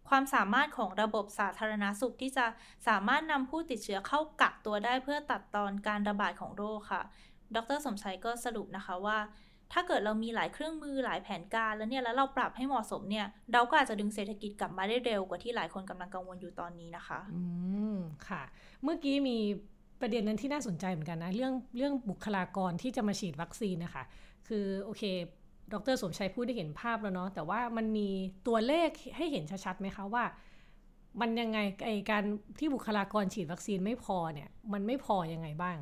[0.10, 2.46] ความสามารถของระบบสาธารณาสุขที่จะ
[2.88, 7.04] สามารถนำผู้ติดเชื้อเข้ากักตัวได้เพื่อตัดตอนการระบาดของโรคค่ะ
[7.58, 9.18] ดรสมชัยก็สรุปนะคะว่า
[9.74, 17.42] ถ้าเกิดเรามีหลายเครื่องมือหลายแผนการแล้วเนี่ยแล้วเราปรับให้เหมาะสมเนี่ย เราก็อาจจะดึงเศรษฐกิจกลับมาได้เร็วกว่าที่หลายคนกำลังกังวลอยู่ตอนนี้นะคะ อื
[17.96, 17.98] ม
[18.28, 18.44] ค่ะ
[18.84, 19.38] เมื่อกี้มี
[20.02, 24.04] ประเด็นนั้นที่น่าสนใจเหมือนกันนะ เรื่องเรื่องบุคลากรที่จะมาฉีดวัคซีนนะคะ
[24.48, 25.04] คือโอเค
[25.74, 28.08] ดรสมชัยพูดได้เห็นภาพแล้วเนาะแต่ว่ามันมี
[28.48, 30.24] ตัวเลขให้เห็นชัดๆไหมคะว่า
[31.22, 32.24] มันยังไงไอการ
[32.60, 35.78] ที่บุคลากรฉีดวัคซีนไม่พอเนี่ย มันไม่พอยังไงบ้าง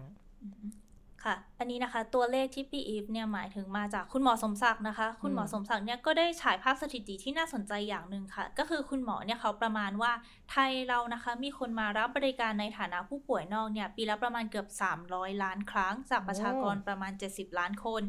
[1.25, 10.12] ค่ะ อันนี้นะคะตัวเลขที่พี่อีฟเนี่ยหมายถึงมาจากคุณหมอสมศักดิ์นะคะ คุณหมอสมศักดิ์เนี่ยก็ได้ฉายภาพสถิติที่น่าสนใจอย่างหนึ่งค่ะ ก็คือคุณหมอเนี่ยเขาประมาณว่า
[10.51, 14.67] ไทยเรานะคะ มีคนมารับบริการในฐานะผู้ป่วยนอกเนี่ยปีละประมาณเกือบ
[15.05, 18.03] 300 ล้านครั้ง จากประชากรประมาณ 70 ล้านคน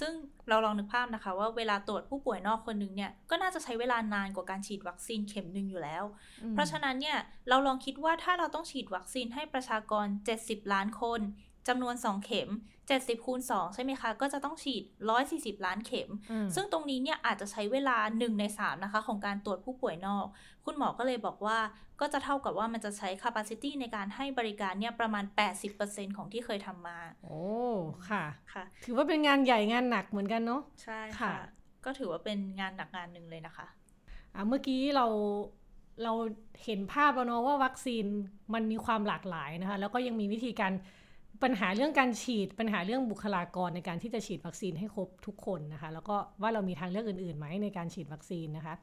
[0.00, 0.12] ซึ่ง
[0.48, 6.04] เราลองนึกภาพนะคะ ว่าเวลาตรวจผู้ป่วยนอกคนหนึ่งเนี่ยก็น่าจะใช้เวลานานกว่าการฉีดวัคซีนเข็มหนึ่งอยู่แล้ว
[6.52, 10.06] เพราะฉะนั้นเนี่ยเราลองคิดว่าถ้าเราต้องฉีดวัคซีนให้ประชากร
[10.38, 11.22] 70 ล้านคน
[11.68, 12.50] จำนวน 2 เข็ม
[12.88, 14.82] 70คูณ2ใช่ไหมคะ ก็จะต้องฉีด
[15.24, 16.10] 140 ล้านเข็ม
[16.54, 20.26] ซึ่งตรงนี้เนี่ยอาจจะใช้เวลา 1 ใน 3 นะคะ ของการตรวจผู้ป่วยนอก
[20.64, 21.58] คุณหมอก็เลยบอกว่า
[22.00, 25.24] ก็จะเท่ากับว่ามันจะใช้ capacity ในการให้บริการเนี่ยประมาณ
[25.70, 27.40] 80%ของที่เคยทำมา โอ้
[28.10, 31.34] ค่ะ ค่ะ ถือว่าเป็นงานใหญ่งานหนักเหมือนกันเนาะ ใช่ค่ะ
[31.84, 33.66] ก็ถือว่าเป็นงานหนักงานหนึ่งเลยนะคะ
[34.34, 35.06] อ่าเมื่อกี้เรา
[36.04, 36.12] เรา
[36.64, 38.04] เห็นภาพแล้วเนาะว่าวัคซีน
[38.54, 40.72] มันมีความหลากหลายนะคะ แล้วก็ยังมีวิธีการ
[41.42, 48.74] ปัญหาเรื่องการฉีดปัญหาเรื่องบุคลากรในการที่จะฉีดวัคซีนให้ครบทุกคนนะคะ แล้วก็ว่าเรามีทางเลือกอื่นๆไหมในการฉีดวัคซีนนะคะ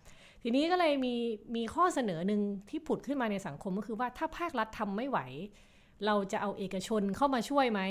[0.43, 1.15] ทีนี้ก็เลยมี
[1.55, 5.19] มีข้อเสนอหนึ่งที่ผุดขึ้นมาในสังคมก็คือว่าถ้าภาครัฐทำไม่ไหว
[6.05, 7.81] เราจะเอาเอกชนเข้ามาช่วยไหม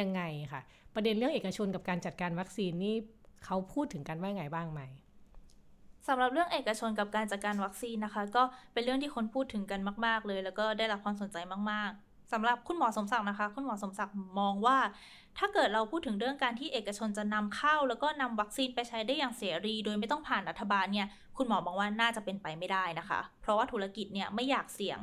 [0.00, 0.60] ยังไงค่ะ
[0.94, 2.94] ประเด็นเรื่องเอกชนกับการจัดการวัคซีนนี่
[3.44, 4.80] เขาพูดถึงกันว่าไงบ้างไหม
[6.08, 11.36] สำหรับเรื่องเอกชนกับการจัดการวัคซีนนะคะ ก็เป็นเรื่องที่คนพูดถึงกันมาก ๆ เลย แล้วก็ได้รับความสนใจ
[11.70, 14.78] มากๆ สำหรับคุณหมอสมศักดิ์นะคะ คุณหมอสมศักดิ์มองว่า
[15.38, 24.98] ถ้าเกิดเราพูดถึงเรื่องการที่เอกชนจะนำเข้า แล้วก็นำวัคซีนไปใช้ได้อย่างเสรี โดยไม่ต้องผ่านรัฐบาลเนี่ย คุณหมอมองว่าน่าจะเป็นไปไม่ได้นะคะ เพราะว่าธุรกิจเนี่ยไม่อยากเสี่ยง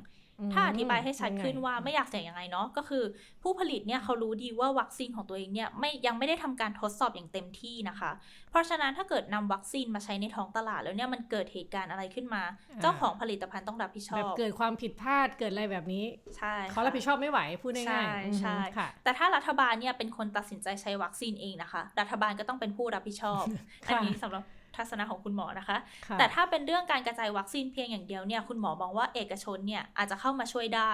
[0.54, 3.04] ถ้าอธิบายให้ชัดขึ้นว่าไม่อยากเสี่ยงยังไงเนาะก็คือ
[3.43, 8.12] ผู้ผลิตเนี่ยเขารู้ดีว่าวัคซีนของตัวเองเนี่ยไม่ยังไม่ได้ทำการทดสอบอย่างเต็มที่นะคะ
[8.50, 12.43] เพราะฉะนั้นถ้าเกิดนำวัคซีนมาใช้ในท้องตลาดแล้วเนี่ยมันเกิดเหตุการณ์อะไรขึ้นมา
[12.82, 16.06] เจ้าของผลิตภัณฑ์ต้องรับผิดชอบแบบเกิดความผิดพลาดเกิดอะไรแบบนี้
[16.38, 23.43] ใช่เขารับผิดชอบไม่ไหวพูดง่ายๆใช่ใช่ค่ะแต่ถ้ารัฐบาลเนี่ยเป็นคนตัดสินใจใช้วัคซีนเองนะคะ รัฐบาลก็ต้องเป็นผู้รับผิดชอบ
[23.88, 24.43] อันนี้สำหรับ
[24.75, 25.77] ทัศนะของคุณหมอนะคะ
[26.19, 30.93] แต่ถ้าเป็นเรื่องการกระจายวัคซีนเพียงอย่างเดียวเนี่ยคุณหมอมองว่าเอกชนเนี่ยอาจจะเข้ามาช่วยได้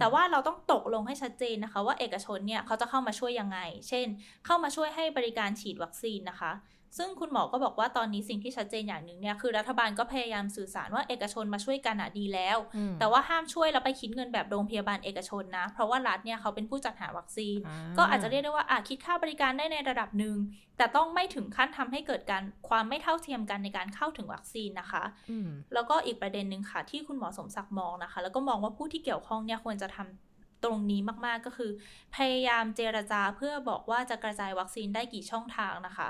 [0.00, 3.58] แต่ว่าเราต้องตกลงให้ชัดเจนนะคะ ว่าเอกชนเนี่ยเขาจะเข้ามาช่วยยังไง
[3.88, 4.06] เช่น
[4.46, 6.52] เข้ามาช่วยให้บริการฉีดวัคซีนนะคะ
[6.98, 20.36] ซึ่งคุณหมอก็บอกว่าตอนนี้สิ่งที่ชัดเจนอย่างหนึ่งเนี่ยคือรัฐบาลก็พยายามสื่อสารว่าเอกชนมาช่วยกันอะดีแล้วอืมแต่ว่าห้ามช่วยแล้วไปคิดเงินแบบโรงพยาบาลเอกชนนะ เพราะว่ารัฐเนี่ยเขาเป็นผู้จัดหาวัคซีนอ่าก็อาจจะเรียกได้ว่าอาคิดค่าบริการได้ในระดับหนึ่ง
[20.76, 31.70] แต่ต้องไม่ถึงขั้นทำให้เกิดการความไม่เท่าเทียมกันในการเข้าถึงวัคซีนนะคะอืมแล้วก็อีกประเด็นหนึ่งค่ะ ที่คุณหมอสมศักดิ์มองนะคะ แล้วก็มองว่าผู้ที่เกี่ยวข้องเนี่ยควรจะทำตรงนี้มาก ๆ ก็คือ
[32.16, 36.08] พยายามเจรจาเพื่อบอกว่าจะกระจายวัคซีนได้กี่ช่องทางนะคะ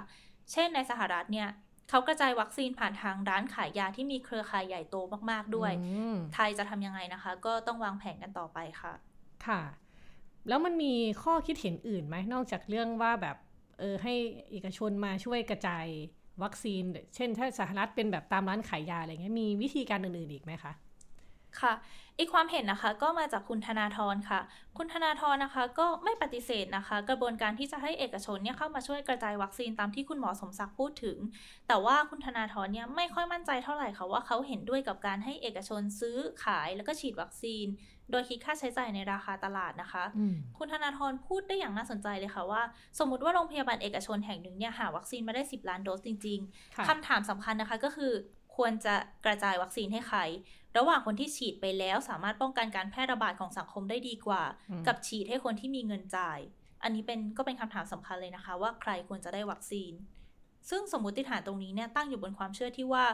[0.53, 1.49] เช่นในสหรัฐเนี่ย
[1.91, 4.97] เขากระจายวัคซีนผ่านทางร้านขายยาที่มีเครือข่ายใหญ่โต
[5.31, 8.93] มากๆด้วยอืมไทยจะทำยังไงนะคะ ก็ต้องวางแผนกันต่อไปค่ะ
[9.47, 9.61] ค่ะ
[10.49, 13.37] แล้วมันมีข้อคิดเห็นอื่นไหมนอกจากเรื่องว่าแบบ
[13.79, 14.15] เออให้
[14.51, 15.87] เอกชนมาช่วยกระจาย
[16.43, 16.83] วัคซีน
[17.15, 20.73] เช่น ถ้าสหรัฐเป็นแบบตามร้านขายยาอะไรเงี้ยมีวิธีการอื่นๆอีกไหมคะ
[21.63, 21.75] ค่ะ
[22.19, 24.41] อีกความเห็นนะคะก็มาจากคุณธนาธรค่ะ
[24.79, 31.19] คุณธนาธรนะคะก็ไม่ปฏิเสธนะคะ กระบวนการที่จะให้เอกชนเนี่ยเข้ามาช่วยกระจายวัคซีนตามที่คุณหมอสมศักดิ์พูดถึง
[31.69, 37.67] แต่ว่าคุณธนาธรเนี่ยไม่ค่อยมั่นใจเท่าไหร่ค่ะว่าเขาเห็นด้วยกับการให้เอกชนซื้อขายแล้วก็ฉีดวัคซีน
[38.11, 42.63] โดยคิดค่าใช้จ่ายในราคาตลาดนะคะอืมคุณธนาธรพูดได้อย่างน่าสนใจเลยค่ะว่า
[42.99, 46.41] สมมติว่าโรงพยาบาลเอกชนแห่งหนึ่งเนี่ยหาวัคซีนมาได้ 10 ล้านโดสจริง
[46.77, 48.13] ค่ะๆคำถามสำคัญนะคะก็คือ
[48.57, 50.21] ควรจะกระจายวัคซีนให้ใคร
[50.77, 56.39] ระหว่างคนที่ฉีดไปแล้วสามารถป้องกันการแพร่ระบาดของสังคมได้ดีกว่าอืมกับฉีดให้คนที่มีเงินจ่าย
[56.83, 59.93] อันนี้เป็นก็เป็นคำถามสำคัญเลยนะคะ ว่าใครควรจะได้วัคซีน
[60.71, 63.05] ซึ่งสมมติฐานตรงนี้เนี่ยตั้งอยู่บนความเชื่อที่ว่า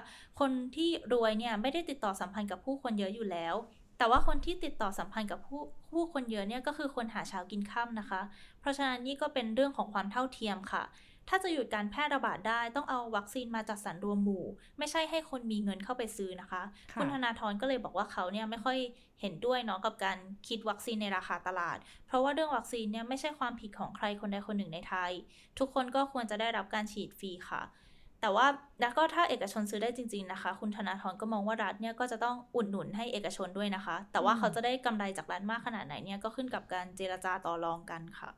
[0.40, 3.55] คนที่รวยเนี่ยไม่ได้ติดต่อสัมพันธ์กับผู้คนเยอะอยู่แล้ว
[3.98, 5.61] แต่ว่าคนที่ติดต่อสัมพันธ์กับผู้
[5.92, 8.20] ผู้คนเยอะเนี่ยก็คือคนหาเช้ากินข้ามนะคะ
[8.61, 10.83] เพราะฉะนั้นนี่ก็เป็นเรื่องของความเท่าเทียมค่ะ
[11.32, 14.44] ถ้าจะหยุดการแพร่ระบาดได้ต้องเอาวัคซีนมาจัดสรรรวมหมู่
[14.78, 16.62] ไม่ใช่ให้คนมีเงินเข้าไปซื้อนะคะ
[16.92, 18.78] ค่ะคุณธนาธรก็เลยบอกว่าเขาเนี่ยไม่ค่อย
[19.20, 25.12] เห็นด้วยเนาะกับการคิดวัคซีนในราคาตลาด เพราะว่าเรื่องวัคซีนเนี่ยไม่ใช่ความผิดของใครคนใดคนหนึ่งในไทย
[25.58, 27.62] ทุกคนก็ควรจะได้รับการฉีดฟรีค่ะ
[28.20, 28.46] แต่ว่า
[28.80, 38.30] แล้วก็ถ้าเอกชนซื้อได้จริง ๆนะคะ คุณธนาธรก็มองว่ารัฐเนี่ยก็จะต้องอุดหนุนให้เอกชนด้วยนะคะ แต่ว่าอืมเขาจะได้กำไรจากรัฐมากขนาดไหนเนี่ยก็ขึ้นกับการเจรจาต่อรองกันค่ะ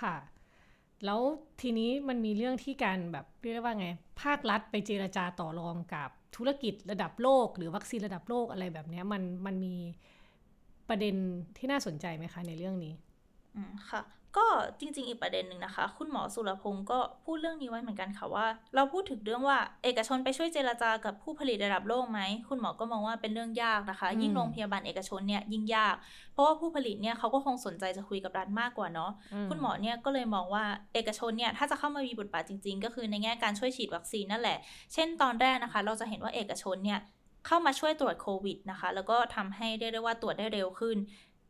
[0.00, 0.14] ค่ะ
[1.04, 1.20] แล้ว
[1.60, 3.88] ทีนี้มันมีเรื่องที่การแบบเรียกว่าไง
[4.22, 9.74] ภาครัฐไปเจรจาต่อรองกับธุรกิจระดับโลก หรือวัคซีนระดับโลกอะไรแบบนี้มันมันมี
[10.88, 11.14] ประเด็น
[11.56, 12.94] ที่น่าสนใจไหมคะในเรื่องนี้
[13.54, 14.00] อืมค่ะ
[14.36, 14.46] ก็
[14.80, 25.94] จริง ๆ อีกประเด็นหนึ่งนะคะ คุณหมอสุรพงศ์ก็พูดเรื่องนี้ไว้เหมือนกันค่ะว่า เราพูดถึงเรื่องว่าเอกชนไปช่วยเจรจากับผู้ผลิตระดับโลกไหม คุณหมอก็มองว่าเป็นเรื่องยากนะคะอืมยิ่งโรงพยาบาลเอกชนเนี่ยยิ่งยาก
[26.32, 29.10] เพราะว่าผู้ผลิตเนี่ยเขาก็คงสนใจจะคุยกับรัฐมากกว่าเนาะ
[29.50, 30.64] คุณหมอเนี่ยก็เลยมองว่า
[30.94, 34.58] เอกชนเนี่ยถ้าจะเข้ามามีบทบาทจริง ๆ ก็คือในแง่การช่วยฉีดวัคซีนนั่นแหละ
[34.92, 37.00] เช่น ตอนแรกนะคะ เราจะเห็นว่าเอกชนเนี่ย
[37.46, 40.96] เข้ามาช่วยตรวจโควิดนะคะ แล้วก็ทำให้เรียกได้ว่าตรวจได้เร็วขึ้น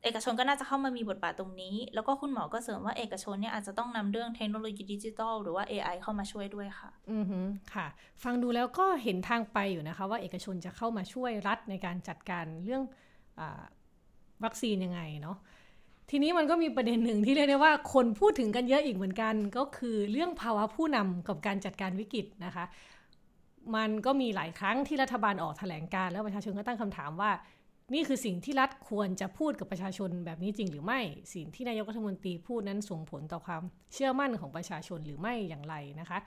[0.05, 7.41] เอกชนก็น่าจะเข้ามามีบทบาทตรงนี้ แล้วก็คุณหมอก็เสริมว่าเอกชนเนี่ยอาจจะต้องนำเรื่องเทคโนโลยีดิจิทัลหรือว่า AI เข้ามาช่วยด้วยค่ะ อือฮึ
[7.75, 7.87] ค่ะ
[8.23, 12.83] ฟังดูแล้วก็เห็นทางไปอยู่นะคะ ว่าเอกชนจะเข้ามาช่วยรัฐในการจัดการเรื่อง
[13.41, 13.43] อ
[14.45, 15.37] วัคซีนยังไงเนาะ
[16.11, 22.65] ทีนี้มันก็มีประเด็นหนึ่งที่เรียกได้ว่าคนพูดถึงกันเยอะอีกเหมือนกัน ก็คือเรื่องภาวะผู้นำกับการจัดการวิกฤตนะคะ
[23.77, 27.31] มันก็มีหลายครั้งที่รัฐบาลออกแถลงการ แล้วประชาชนก็ตั้งคำถามว่า
[27.95, 31.01] นี่คือสิ่งที่รัฐควรจะพูดกับประชาชนแบบนี้จริงหรือไม่
[31.35, 33.63] สิ่งที่นายกรัฐมนตรีพูดนั้นส่งผลต่อความ
[33.95, 36.19] เชื่อมั่นของประชาชนหรือไม่อย่างไรนะคะ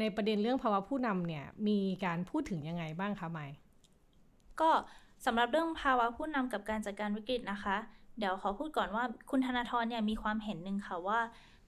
[0.00, 3.54] ในประเด็นเรื่องภาวะผู้นำเนี่ยมีการพูดถึงยังไงบ้างคะไมค์
[4.60, 4.70] ก็
[5.26, 7.76] สำหรับเรื่องภาวะผู้นำกับการจัดการวิกฤตนะคะ
[8.18, 11.20] เดี๋ยวขอพูดก่อนว่าคุณธนาธรเนี่ยมีความเห็นหนึ่งค่ะว่า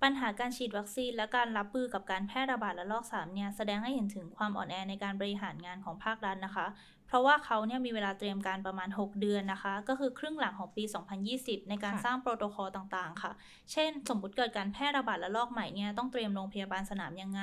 [0.03, 6.67] ปัญหาการฉีดวัคซีน และการรับมือกับการแพร่ระบาดระลอก3เนี่ยแสดงให้เห็นถึงความอ่อนแอในการบริหารงานของภาครัฐนะคะ
[7.09, 10.85] เพราะว่าเขาเนี่ยมีเวลาเตรียมการประมาณ 6 เดือนนะคะ ก็คือครึ่งหลังของปี
[11.27, 13.33] 2020 ในการค่ะสร้างโปรโตคอลต่างๆ ค่ะ
[13.73, 17.43] เช่น สมมุติเกิดการแพร่ระบาดระลอกใหม่เนี่ยต้องเตรียมโรงพยาบาลสนามยังไง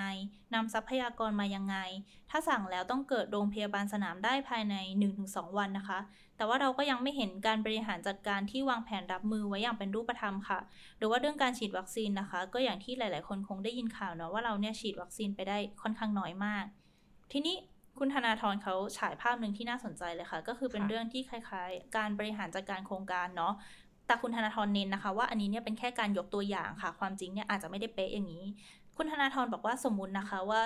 [0.53, 1.77] นำทรัพยากรมายังไง
[2.29, 4.75] ถ้าสั่งแล้วต้องเกิดโรงพยาบาลสนามได้ภายใน
[5.17, 5.99] 1-2 วันนะคะ
[6.37, 10.59] แต่ว่าเราก็ยังไม่เห็นการบริหารจัดการที่วางแผนรับมือไว้อย่างเป็นรูปธรรมค่ะ
[10.97, 16.65] หรือว่าเรื่องการฉีดวัคซีนนะคะ ก็อย่างที่หลาย ๆ คนคงได้ยินข่าวเนาะว่าเราเนี่ยฉีดวัคซีนไปได้ค่อนข้างน้อยมาก
[17.31, 17.55] ทีนี้
[17.99, 23.53] คุณธนาธรเขาฉายภาพหนึ่งที่น่าสนใจเลยค่ะ ก็คือเป็นค่ะเรื่องที่คล้ายๆ การบริหารจัดการโครงการเนาะ
[24.07, 28.45] แต่คุณธนาธรเน้นนะคะ ว่าอันนี้เนี่ยเป็นแค่การยกตัวอย่างค่ะ ความจริงเนี่ยอาจจะไม่ได้เป๊ะอย่างนี้
[28.97, 30.61] คุณธนาธรบอกว่าสมมุตินะคะว่า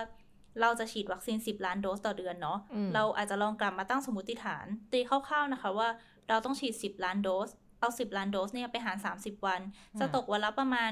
[0.61, 5.87] เราจะฉีดวัคซีน 10 ล้านโดสต่อเดือนเนาะอืมเราอาจจะลองกลับมาตั้งสมมติฐาน ตีคร่าวๆนะคะว่า
[6.29, 9.61] เราต้องฉีด 10 ล้านโดสเอา 10 ล้านโดสเนี่ยไปหาร 30 วัน
[9.99, 10.91] จะตกวันละประมาณ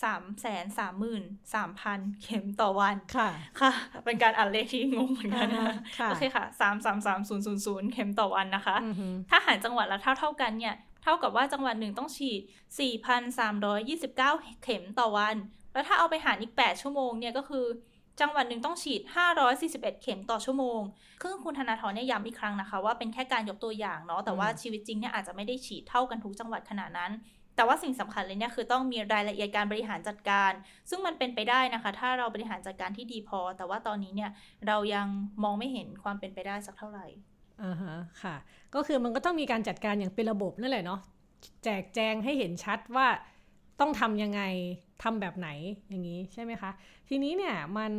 [0.00, 0.44] 3 3
[0.76, 0.78] 3
[1.52, 3.28] 3 0 0เข็มต่อวันค่ะ
[3.60, 3.72] ค่ะ
[4.04, 12.40] เป็นการอ่านเลขที่งงเหมือนกันนะอ่าค่ะโอเคค่ะ3 3 3 0 0 0เข็มต่อวันนะคะอือฮึถ้าหารจังหวัดละเท่าเท่าๆกันเนี่ย เท่ากับว่าจังหวัดหนึ่งต้องฉีด
[13.32, 15.36] 4,329 เข็มต่อวัน
[15.72, 17.66] แล้วถ้าเอาไปหารอีก 8 ชั่วโมงเนี่ยก็คือ
[18.20, 19.02] จังหวัดหนึ่งต้องฉีด
[19.52, 20.80] 541 เข็มต่อชั่วโมง
[21.22, 27.12] คือคุณธนาธรเนี่ยย้ำอีกครั้งนะคะ ว่าเป็นแค่การยกตัวอย่างเนาะแต่ว่าชีวิตจริงเนี่ยอาจจะไม่ได้ฉีดเท่ากันทุกจังหวัดขนาดนั้น
[27.56, 30.52] แต่ว่าสิ่งสำคัญเลยเนี่ยคือต้องมีรายละเอียดการบริหารจัดการ
[30.90, 34.30] ซึ่งมันเป็นไปได้นะคะ ถ้าเราบริหารจัดการที่ดีพอ แต่ว่าตอนนี้เนี่ย
[34.66, 35.06] เรายัง
[35.42, 37.06] มองไม่เห็นความเป็นไปได้สักเท่าไหร่
[37.62, 38.36] อ่าฮะค่ะ
[38.74, 41.00] ก็คือมันก็ต้องมีการจัดการอย่างเป็นระบบนั่นแหละเนาะ
[41.64, 43.06] แจกแจงให้เห็นชัดว่า
[43.80, 44.42] ต้องทำยังไง
[45.02, 45.48] ทำแบบไหน
[45.90, 46.70] อย่างนี้ใช่ไหมคะ
[47.08, 47.92] ทีนี้เนี่ยมัน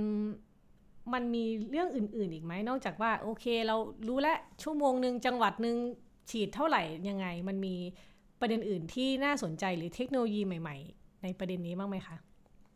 [1.14, 3.76] มันมีเรื่องอื่น ๆ อีกไหมนอกจากว่าโอเคเรา
[4.08, 5.76] รู้แล้วชั่วโมงหนึ่งจังหวัดหนึ่ง
[6.30, 7.76] ฉีดเท่าไหร่ยังไง มันมี
[8.44, 12.16] ประเด็นอื่นที่น่าสนใจหรือเทคโนโลยีใหม่ ๆ ในประเด็นนี้บ้างไหมคะ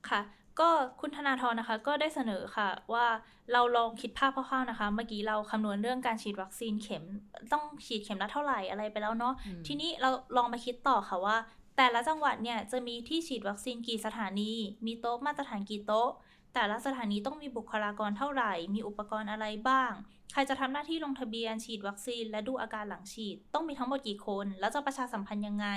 [0.10, 0.22] ค่ะ
[0.60, 0.70] ก็
[1.02, 3.06] คุณธนาธรนะคะก็ได้เสนอค่ะว่า
[3.54, 7.04] เราลองคิดภาพคร่าวๆนะคะ เมื่อกี้เราคำนวณเรื่องการฉีดวัคซีนเข็ม
[7.52, 9.34] ต้องฉีดเข็มละเท่าไหร่อะไรไปแล้วเนาะ
[9.68, 11.38] ทีนี้เราลองมาคิดต่อค่ะว่า
[11.78, 14.52] แต่ละจังหวัดเนี่ยจะมีที่ฉีดวัคซีนกี่สถานี
[14.86, 16.10] มีโต๊ะมาตรฐานกี่โต๊ะ
[16.60, 19.92] แต่ละสถานีต้องมีบุคลากรเท่าไหร่ มีอุปกรณ์อะไรบ้าง
[20.34, 25.68] ใครจะทำหน้าที่ลงทะเบียนฉีดวัคซีน และดูอาการหลังฉีด ต้องมีทั้งหมดกี่คน แล้วจะประชาสัมพันธ์ยังไง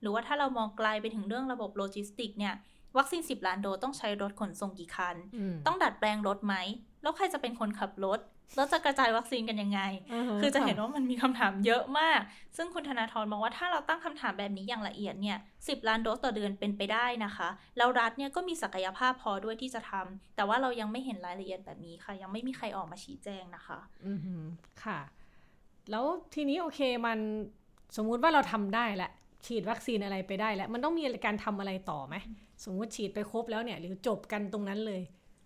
[0.00, 2.54] หรือว่าถ้าเรามองไกลไปถึงเรื่องระบบโลจิสติกเนี่ย
[2.96, 5.16] วัคซีน 10 ล้านโดสต้องใช้รถขนส่งกี่คัน
[5.66, 6.54] ต้องดัดแปลงรถไหม
[7.02, 8.20] แล้วใครจะเป็นคนขับรถ
[8.56, 9.80] แล้วจะกระจายวัคซีนกันยังไง
[10.40, 12.20] คือจะเห็นว่ามันมีคำถามเยอะมาก
[12.56, 24.44] ซึ่งคุณธนาธรมองว่าถ้าเราตั้งคำถามแบบนี้อย่างละเอียดเนี่ยสิล้านโดสต่อเดือนเป็นไปได้นะคะ แล้วรัฐเนี่ยก็มีศักยภาพพอด้วยที่จะทำแต่ว่าเรายังไม่เห็นรายละเอียดแบบนี้ค่ะ ยังไม่มีใครออกมาชี้แจงนะคะ อืม
[24.84, 24.98] ค่ะ
[25.90, 27.18] แล้วทีนี้โอเคมัน
[27.96, 29.10] สมมุติว่าเราทำได้แหละ
[29.46, 32.14] ฉีดวัคซีนอะไรไปได้แล้ว มันต้องมีการทำอะไรต่อไหม
[32.64, 35.02] สมมติฉีดไปครบแล้วเนี่ย หรือจบกันตรงนั้นเลย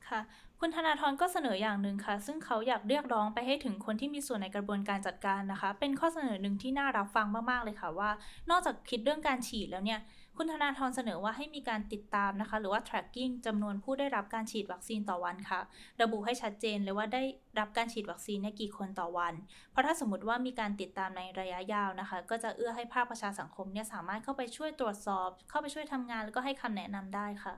[0.08, 0.20] ค่ะ
[0.60, 8.10] คุณธนาธรก็เสนออย่างหนึ่งค่ะ ซึ่งเขาอยากเรียกร้องไปให้ถึงคนที่มีส่วนในกระบวนการจัดการนะคะ เป็นข้อเสนอหนึ่งที่น่ารับฟังมากๆเลยค่ะว่า
[8.50, 10.00] นอกจากคิดเรื่องการฉีดแล้วเนี่ย
[10.38, 15.60] คุณธนาธรเสนอว่าให้มีการติดตามนะคะ หรือว่า tracking จำนวนผู้ได้รับการฉีดวัคซีนต่อวันค่ะ
[16.02, 17.22] ระบุให้ชัดเจนเลยว่าได้
[17.58, 19.34] รับการฉีดวัคซีนในกี่คนต่อวัน
[19.70, 27.54] เพราะถ้าสมมติว่ามีการติดตามในระยะยาวนะคะ ก็จะเอื้อให้ภาคประชาสังคมเนี่ยสามารถเข้าไปช่วยตรวจสอบ เข้าไปช่วยทำงานแล้วก็ให้คำแนะนำได้ค่ะ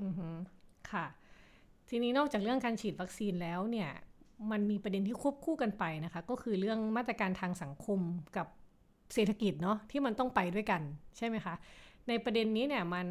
[0.00, 0.28] อือฮึ
[0.90, 1.06] ค่ะ
[1.88, 3.90] ทีนี้นอกจากเรื่องการฉีดวัคซีนแล้วเนี่ย
[4.50, 8.00] มันมีประเด็นที่ควบคู่กันไปนะคะ ก็คือเรื่องมาตรการทางสังคม
[8.36, 8.46] กับ
[9.14, 10.82] เศรษฐกิจเนาะที่มันต้องไปด้วยกัน
[11.16, 11.54] ใช่ไหมคะ
[12.08, 13.06] ในประเด็นนี้เนี่ยมัน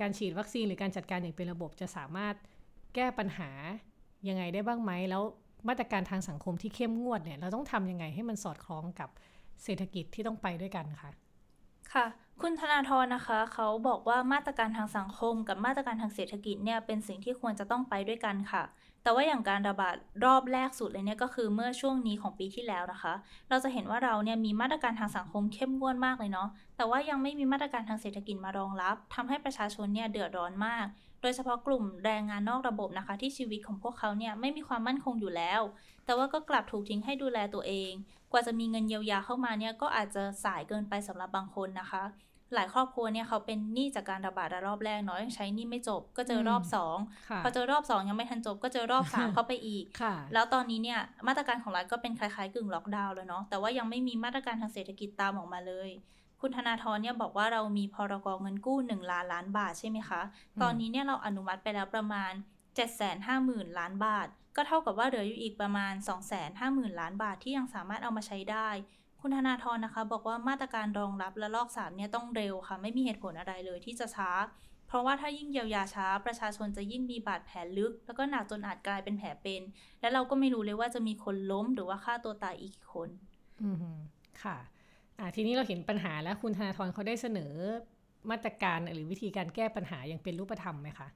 [0.00, 2.34] การฉีดวัคซีนหรือการจัดการอย่างเป็นระบบจะสามารถ
[2.94, 3.50] แก้ปัญหา
[4.28, 5.22] ยังไงได้บ้างไหม แล้ว
[5.68, 9.08] มาตรการทางสังคมที่เข้มงวดเนี่ยเราต้องทำยังไงให้มันสอดคล้องกับ
[9.64, 11.10] เศรษฐกิจที่ต้องไปด้วยกันคะ
[11.92, 12.06] ค่ะ
[12.42, 18.62] คุณธนาธรนะคะ เขาบอกว่ามาตรการทางสังคมกับมาตรการทางเศรษฐกิจเนี่ยเป็นสิ่งที่ควรจะต้องไปด้วยกันค่ะ
[19.06, 23.14] แต่ว่าอย่างการระบาดรอบแรกสุดเลยเนี่ยก็คือเมื่อช่วงนี้ของปีที่แล้วนะคะ
[23.48, 30.86] เราจะเห็นว่าเราเนี่ยมีมาตรการทางสังคมเข้มงวดมากเลยเนาะ แต่ว่ายังไม่มีมาตรการทางเศรษฐกิจมารองรับทำให้ประชาชนเนี่ยเดือดร้อนมาก
[31.22, 35.60] โดยเฉพาะกลุ่มแรงงานนอกระบบนะคะ ที่ชีวิตของพวกเขาเนี่ยไม่มีความมั่นคงอยู่แล้ว
[36.04, 37.92] แต่ว่าก็กลับถูกทิ้งให้ดูแลตัวเอง
[38.32, 42.02] กว่าจะมีเงินเยียวยาเข้ามาเนี่ยก็อาจจะสายเกินไปสำหรับบางคนนะคะ
[42.54, 46.96] หลายครอบครัวเนี่ยเขาเป็นหนี้จากการระบาดรอบแรกเนาะยังใช้หนี้ไม่จบ ก็เจอรอบสอง
[47.44, 49.84] พอเจอรอบสองยังไม่ทันจบ ก็เจอรอบสามเข้าไปอีก
[50.32, 55.90] แล้วตอนนี้เนี่ยมาตรการของรัฐก็เป็นคล้ายๆกึ่งล็อกดาวน์เลยเนาะแต่ว่ายังไม่มีมาตรการทางเศรษฐกิจตามออกมาเลย
[56.40, 60.20] คุณธนาธรเนี่ยบอกว่าเรามีพรกเงินกู้1ล้านล้านบาทใช่ไหมคะ
[60.62, 62.32] ตอนนี้เนี่ยเราอนุมัติไปแล้วประมาณ
[63.06, 65.92] 750,000 ล้านบาท ก็เท่ากับว่าเหลืออยู่อีกประมาณ
[66.46, 68.68] 250,000 ล้านบาทที่ยังสามารถเอามาใช้ได้
[69.28, 74.30] คุณธนาธรนะคะ บอกว่ามาตรการรองรับและลอกสามเนี่ยต้องเร็วค่ะ ไม่มีเหตุผลอะไรเลยที่จะช้า
[74.88, 79.62] เพราะว่าถ้ายิ่งเยียวยาช้า ประชาชนจะยิ่งมีบาดแผลลึก แล้วก็หนักจนอาจกลายเป็นแผลเป็น
[80.00, 83.08] และเราก็ไม่รู้เลยว่าจะมีคนล้มหรือว่าฆ่าตัวตายอีกคน
[83.62, 83.76] อืม
[84.42, 84.56] ค่ะ
[85.18, 87.52] อ่าทีนี้เราเห็นปัญหาแล้วคุณธนาธรเขาได้เสนอ
[88.30, 91.08] มาตรการหรือวิธีการแก้ปัญหาอย่างเป็นรูปธรรมไหมคะ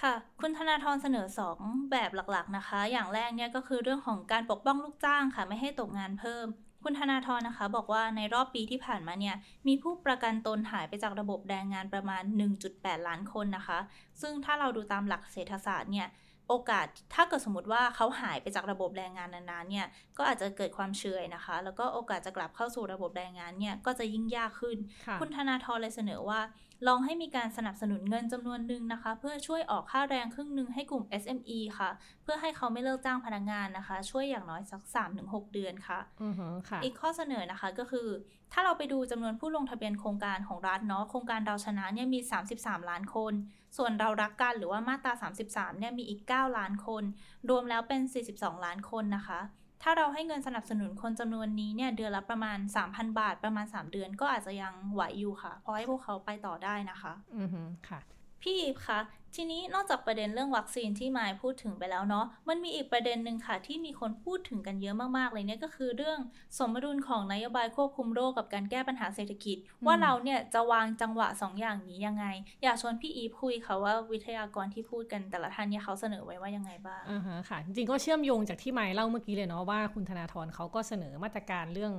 [0.00, 6.46] ค่ะ คุณธนาธรเสนอ 2 แบบหลักๆนะคะ อย่างแรกเนี่ยก็คือเรื่องของการปกป้องลูกจ้างค่ะ ไม่ให้ตกงานเพิ่ม
[6.82, 9.36] คุณธนาธรนะคะ บอกว่าในรอบปีที่ผ่านมาเนี่ย
[9.68, 12.22] มีผู้ประกันตนหายไปจากระบบแรงงานประมาณ
[12.64, 13.78] 1.8 ล้านคนนะคะ
[14.22, 16.08] ซึ่งถ้าเราดูตามหลักเศรษฐศาสตร์เนี่ย
[16.48, 19.86] โอกาสถ้าเกิดสมมติว่าเขาหายไปจากระบบแรงงานนานๆเนี่ย
[20.16, 24.76] ก็อาจจะเกิดความเฉยนะคะ แล้วก็โอกาสจะกลับเข้าสู่ระบบแรงงานเนี่ยก็จะยิ่งยากขึ้น
[25.20, 26.40] คุณธนาธรเลยเสนอว่า
[26.86, 31.90] ลองให้มีการสนับสนุนเงินจำนวนหนึ่งนะคะ เพื่อช่วยออกค่าแรงครึ่งหนึ่งให้กลุ่ม SME ค่ะ
[32.22, 34.80] เพื่อให้เขาไม่เลิกจ้างพนักงงานนะคะ ช่วยอย่างน้อยสัก
[35.18, 36.34] 3-6 เดือนค่ะอือ
[36.68, 38.08] ค่ะอีกข้อเสนอนะคะก็คือ
[38.52, 42.20] ถ้าเราไปดูจำนวนผู้ลงทะเบียนโครงการของรัฐเนาะโครงการเราชนะเนี่ยมี
[42.54, 43.32] 33 ล้านคน
[43.76, 45.12] ส่วนเรารักกันหรือว่ามาตรา
[45.44, 47.02] 33เนี่ยมีอีก 9 ล้านคน
[47.48, 48.00] รวมแล้วเป็น
[48.32, 49.40] 42 ล้านคนนะคะ
[49.82, 57.48] ถ้าเราให้เงินสนับสนุนคนจำนวนนี้เนี่ยเดือนละประมาณ 3,000 บาทประมาณ 3 เดือนก็อาจจะยังไหวอยู่ค่ะพอให้พวกเขาไปต่อได้นะคะ อือ
[57.88, 58.00] ค่ะ
[58.42, 58.98] พี่คะ
[59.34, 66.18] ทีนี้นอกจากประเด็นเรื่องวัคซีนที่มายพูดถึงไปแล้วเนาะ มันมีอีกประเด็นหนึ่งค่ะ ที่มีคนพูดถึงกันเยอะมากๆเลยเนี่ยก็คือเรื่อง
[66.58, 72.26] สมดุลของนโยบายควบคุมโรคกับการแก้ปัญหาเศรษฐกิจ ว่าเราเนี่ยจะวางจังหวะ2ออย่างนี้ยังไง
[72.62, 81.94] อยากชวนพี่อีฟคุยค่ะว่าวิทยากรที่พูดกันแต่ละท่านเนี่ยเขาเสนอไว้ว่ายังไงบ้างอ่าฮะค่ะ จริงก็เชื่อมโยงจากที่ไมค์เล่าเมื่อกี้เลยเนาะว่าคุณธนาธรเขาก็เสนอมาตรการเรื่อง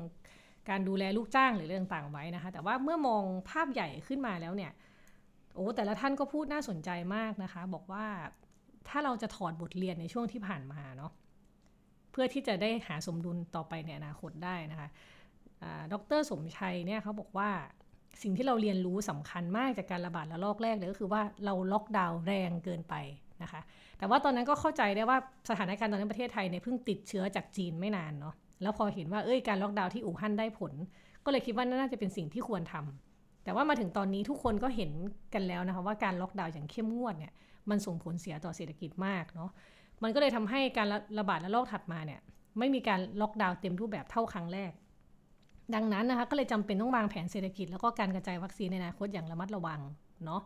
[0.69, 4.71] การดูแลลูกจ้างหรือเรื่องต่างๆไว้นะคะ แต่ว่าเมื่อมองภาพใหญ่ขึ้นมาแล้วเนี่ย
[5.59, 8.05] อ้แต่ละท่านก็พูดน่าสนใจมากนะคะ บอกว่า
[8.89, 11.11] ถ้าเราจะถอดบทเรียนในช่วงที่ผ่านมาเนาะ
[12.11, 14.89] เพื่อที่จะได้หาสมดุลต่อไปในอนาคตได้นะคะ
[15.93, 17.49] ดรสมชัยเนี่ยเขาบอกว่า
[18.21, 22.95] สิ่งที่เราเรียนรู้สำคัญมากจากการระบาดระลอกแรกเลยก็คือว่าเราล็อกดาวน์แรงเกินไป
[23.43, 23.61] นะคะ
[23.97, 25.17] แต่ว่าตอนนั้นก็เข้าใจได้ว่า
[25.49, 30.73] สถานการณ์ตอนนั้นประเทศไทยเนี่ยเพิ่งติดเชื้อจากจีนไม่นานเนาะแล้วพอเห็นว่าเอ้ยการล็อกดาวน์ที่อู่ฮั่นได้ผล
[31.25, 33.08] ก็เลยคิดว่าน่าจะเป็นสิ่งที่ควรทำ
[33.49, 34.91] แต่ว่ามาถึงตอนนี้ทุกคนก็เห็น
[35.33, 37.33] กันแล้วนะคะว่าการล็อกดาวน์อย่างเข้มงวดเนี่ย
[37.69, 39.49] มันส่งผลเสียต่อเศรษฐกิจมากเนาะ
[40.03, 40.88] มันก็เลยทำให้การ
[41.19, 42.19] ระบาดระลอกถัดมาเนี่ย
[42.59, 44.71] ไม่มีการล็อกดาวน์เต็มรูปแบบเท่าครั้งแรก
[45.75, 49.79] ดังนั้นนะคะก็เลยจำเป็นต้องวางแผนเศรษฐกิจ แล้วก็การกระจายวัคซีนในอนาคตอย่างระมัดระวัง
[50.25, 50.41] เนาะ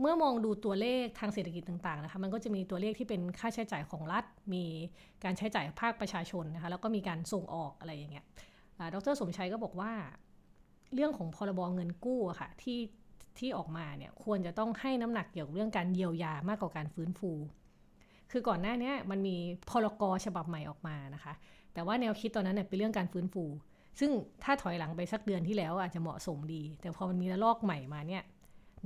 [0.00, 4.64] เมื่อมองดูตัวเลขทางเศรษฐกิจต่างๆนะคะมันก็จะมีตัวเลขที่เป็นค่าใช้จ่ายของรัฐ มี
[5.24, 8.24] การใช้จ่ายภาคประชาชนนะคะแล้วก็มีการส่งออกอะไรอย่างเงี้ย
[8.94, 9.92] ดรสมชัยก็บอกว่า
[10.96, 12.80] เรื่องของพรบเงินกู้ค่ะที่
[13.38, 17.30] ที่ออกมาเนี่ยควรจะต้องให้น้ำหนักเกี่ยวกับเรื่องการเยียวยามากกว่าการฟื้นฟู
[18.30, 19.36] คือก่อนหน้านี้มันมี
[19.68, 21.32] พรกฉบับใหม่ออกมานะคะ
[21.74, 23.44] แต่ว่าแนวคิดตอนนั้นเนี่ยเป็นเรื่องการฟื้นฟู
[24.00, 24.10] ซึ่ง
[24.44, 28.22] ถ้าถอยหลังไปสักเดือนที่แล้วอาจจะเหมาะสมดี แต่พอมันมีระลอกใหม่มาเนี่ย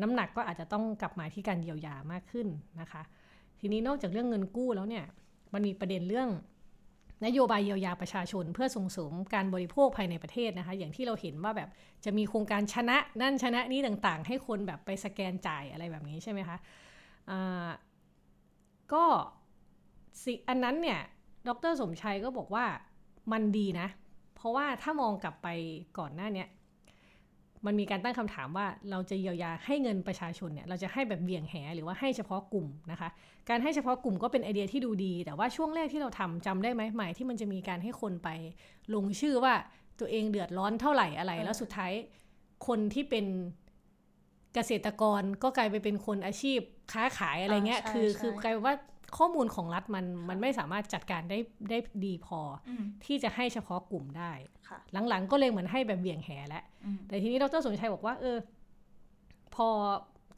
[0.03, 2.46] น้ำหนักก็อาจจะต้องกลับมาที่การเยียวยามากขึ้น
[2.81, 3.03] นะคะ
[3.61, 5.05] ทีนี้นอกจากเรื่องเงินกู้แล้วเนี่ย
[5.53, 6.29] มันมีประเด็นเรื่อง
[7.26, 11.68] นโยบายเยียวยาประชาชน เพื่อส่งเสริมการบริโภคภายในประเทศนะคะ อย่างที่เราเห็นว่าแบบ
[12.04, 17.70] จะมีโครงการชนะนั่นชนะนี้ต่างๆ ให้คนแบบไปสแกนจ่ายอะไรแบบนี้ใช่ไหมคะะ
[18.92, 19.04] ก็
[20.22, 21.00] สิอันนั้นเนี่ย
[21.48, 22.64] ดรสมชัยก็บอกว่า
[23.33, 23.88] มันดีนะ
[24.35, 25.48] เพราะว่าถ้ามองกลับไป
[25.98, 26.44] ก่อนหน้านี้
[27.66, 33.09] มันมีการตั้งคำถามว่าเราจะเยียวยาให้เงินประชาชนเนี่ยเราจะให้แบบเบี่ยงแหหรือว่าให้เฉพาะกลุ่มนะคะ
[33.49, 38.29] การให้เฉพาะกลุ่มก็เป็นไอเดียที่ดูดี แต่ว่าช่วงแรกที่เราทำจำได้ไหมหมายที่มันจะมีการให้คนไป
[38.94, 39.55] ลงชื่อว่า
[40.01, 41.92] ตัวเองเดือดร้อนเท่าไหร่อะไร แล้วสุดท้าย
[42.66, 43.27] คนที่เป็น
[44.55, 46.61] เกษตรกรก็กลายไปเป็นคนอาชีพ
[46.92, 48.77] ค้าขายอะไรเงี้ยคือคือกลายว่า
[49.18, 51.38] ข้อมูลของรัฐมันมันไม่สามารถจัดการได้
[51.70, 52.40] ได้ดีพอ
[53.05, 54.33] ที่จะให้เฉพาะกลุ่มได้
[55.09, 56.62] หลังๆก็เลยเหมือนให้แบบเบี่ยงแหแล้ว
[57.06, 58.37] แต่ทีนี้ดรสมชัยบอกว่า เออ
[59.54, 59.68] พอ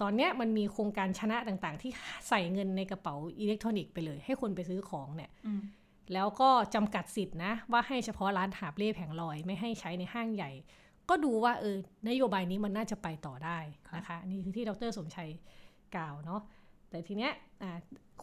[0.02, 1.90] ตอนเนี้ยมันมีโครงการชนะต่างๆ ที่
[2.28, 5.30] ใส่เงินในกระเป๋าอิเล็กทรอนิกส์ไปเลย ให้คนไปซื้อของเนี่ย
[6.12, 10.50] แล้วก็จำกัดสิทธินะ ว่าให้เฉพาะร้านหาบเล่แผงลอย ไม่ให้ใช้ในห้างใหญ่
[11.08, 11.76] ก็ดูว่าเออ
[12.08, 13.58] นโยบายนี้มันน่าจะไปต่อได้
[13.96, 15.30] นะคะนี่คือที่ดรสมชัย
[15.96, 16.40] กล่าวเนาะ
[16.90, 17.32] แต่ทีเนี้ย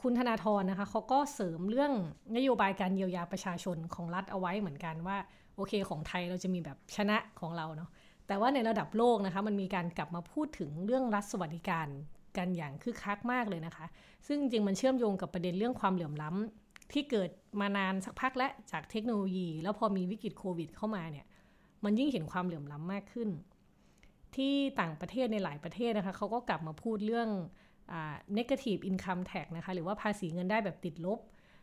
[0.01, 1.91] คุณธนาธรนะคะเขาก็เสริมเรื่อง
[2.37, 5.17] นโยบายการเยียวยาประชาชนของรัฐเอาไว้เหมือนกันว่า
[5.59, 7.89] โอเคของไทยเราจะมีแบบชนะของเราเนาะ
[8.27, 11.87] แต่ว่าในระดับโลกนะคะมันมีการกลับมาพูดถึงเรื่องรัฐสวัสดิการ
[12.37, 13.85] กันอย่างคึกคักมากเลยนะคะ
[14.27, 21.25] ซึ่งจริงมันเชื่อมโยงกับประเด็นเรื่องความเหลื่อมล้ำที่เกิดมานานสักพักและจากเทคโนโลยี แล้วพอมีวิกฤตโควิด เข้ามาเนี่ย
[21.83, 23.29] มันยิ่งเห็นความเหลื่อมล้ำมากขึ้น
[24.35, 27.29] ที่ต่างประเทศในหลายประเทศนะคะเขาก็กลับมาพูดเรื่อง
[28.37, 31.19] negative income tax นะคะหรือว่าภาษีเงินได้แบบติดลบ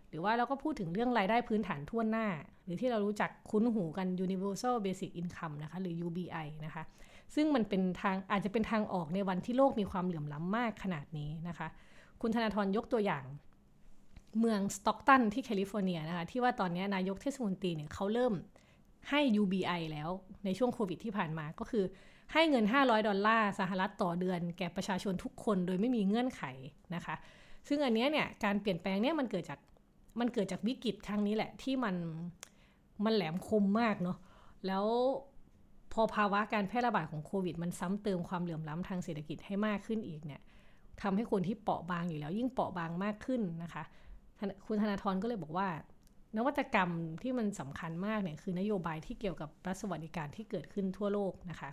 [0.08, 2.26] หรือว่าเราก็พูดถึงเรื่องรายได้พื้นฐานทั่วหน้า
[2.64, 6.82] หรือที่เรารู้จักคุ้นหูกัน universal basic income นะคะ หรือ UBI นะคะ
[7.34, 11.68] ซึ่งมันเป็นทางอาจจะเป็นทางออกในวันที่โลกมีความเหลื่อมล้ำมากขนาดนี้นะคะ
[12.20, 13.24] คุณธนาธรยกตัวอย่าง
[14.40, 18.34] เมืองสต็อกตันที่แคลิฟอร์เนียนะคะ ที่ว่าตอนนี้นายกเทศมนตรีเนี่ยเขาเริ่ม
[19.10, 20.10] ให้ UBI แล้ว
[20.44, 21.84] ในช่วงโควิดที่ผ่านมาก็คือ
[22.32, 26.42] ให้เงิน 500 ดอลลาร์สหรัฐต่อเดือนแก่ประชาชนทุกคนโดยไม่มีเงื่อนไข
[26.94, 27.14] นะคะ
[27.68, 29.58] ซึ่งอันนี้เนี่ยการเปลี่ยนแปลงเนี่ยมันเกิดจาก
[30.20, 31.96] มันเกิดจากวิกฤตครั้งนี้แหละ ที่มัน
[33.04, 34.18] มันแหลมคมมากเนาะ
[34.66, 34.84] แล้ว
[35.92, 40.40] พอภาวะการแพร่ระบาดของโควิด มันซ้ำเติมความเหลื่อมล้ำทางเศรษฐกิจให้มากขึ้นอีกเนี่ย
[41.02, 43.82] ทำให้คนที่เปราะบางอยู่แล้ว ยิ่งเปราะบางมากขึ้นนะคะ
[44.66, 45.68] คุณธนาธรก็เลยบอกว่า
[46.36, 46.90] นวัตกรรม
[47.22, 51.70] ที่มันสำคัญมากเนี่ยคือนโยบายที่เกี่ยวกับรัฐสวัสดิการที่เกิดขึ้นทั่วโลกนะคะ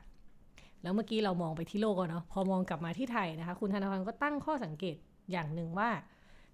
[0.84, 4.96] แล้วเมื่อกี้เรามองไปที่โลกเนาะพอมองกลับมาที่ไทยนะคะ คุณธนาธรก็ตั้งข้อสังเกต
[5.32, 5.90] อย่างหนึ่งว่า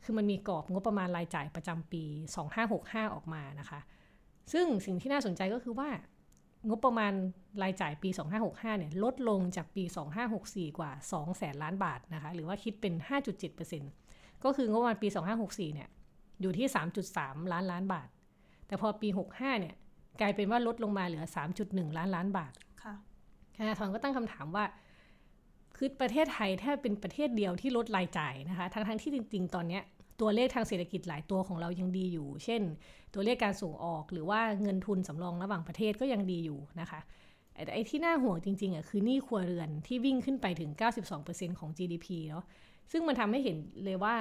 [0.04, 2.04] คือมันมีกรอบงบประมาณรายจ่ายประจำปี
[2.60, 3.80] 2565 ออกมานะคะ
[4.54, 5.90] ซึ่งสิ่งที่น่าสนใจก็คือว่า
[6.68, 7.14] งบประมาณ
[7.64, 8.10] รายจ่ายปี
[8.44, 9.84] 2565 เนี่ยลดลงจากปี
[10.32, 12.94] 2564 กว่า 2 แสนล้านบาทนะคะ หรือว่าคิดเป็น
[13.70, 15.08] 5.7%ก็คืองบประมาณปี
[15.42, 15.90] 2564 เนี่ย
[16.42, 16.68] อยู่ที่
[17.10, 18.08] 3.3 ล้านล้านบาท
[18.68, 19.76] แต่พอปี 65 เนี่ย
[20.22, 21.26] กลายเป็นว่าลดลงมาเหลือ
[21.62, 22.54] 3.1 ล้านล้านบาท
[23.56, 24.66] ธนาธรก็ตั้งคำถามว่า
[25.82, 29.84] คือประเทศไทยแทบเป็นประเทศเดียวที่ลดรายจ่ายนะคะ ทั้งทั้งที่จริง ๆ ตอนเนี้ย
[30.22, 32.62] ตัวเลขทางเศรษฐกิจหลายตัวของเรายังดีอยู่ เช่น
[33.14, 37.00] ตัวเลขการส่งออกหรือว่าเงินทุนสำรองระหว่างประเทศก็ยังดีอยู่นะคะ
[37.74, 40.72] ไอ้ที่น่าห่วงจริงๆอะคือหนี้ครัวเรือนที่วิ่งขึ้นไปถึง
[41.16, 42.44] 92%ของ GDP เนาะ
[42.92, 44.16] ซึ่งมันทำให้เห็นเลยว่า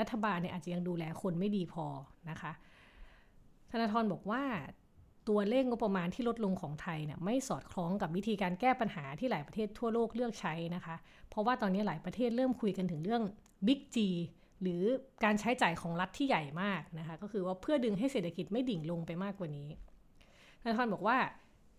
[0.00, 1.86] รัฐบาลเนี่ยอาจจะยังดูแลคนไม่ดีพอ
[2.30, 2.52] นะคะ
[3.70, 4.42] ธนาธรบอกว่า
[5.28, 10.96] ตัวเลขงบประมาณที่ลดลงของไทยเนี่ยไม่สอดคล้องกับวิธีการแก้ปัญหาที่หลายประเทศทั่วโลกเลือกใช้นะคะ
[11.28, 13.22] เพราะว่าตอนนี้หลายประเทศเริ่มคุยกันถึงเรื่อง
[13.66, 13.96] Big G
[14.62, 14.82] หรือ
[15.24, 19.68] การใช้จ่ายของรัฐที่ใหญ่มากนะคะ ก็คือว่าเพื่อดึงให้เศรษฐกิจไม่ดิ่งลงไปมากกว่านี้
[20.62, 21.18] ธนาธรบอกว่า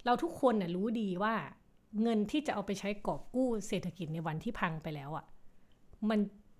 [0.05, 1.35] เราทุกคนน่ยรู้ดีว่า
[2.01, 5.25] เงินที่จะเอาไปใช้กอบกู้เศรษฐกิจในวันที่พังไปแล้วอะ่ะ
[6.09, 6.19] มัน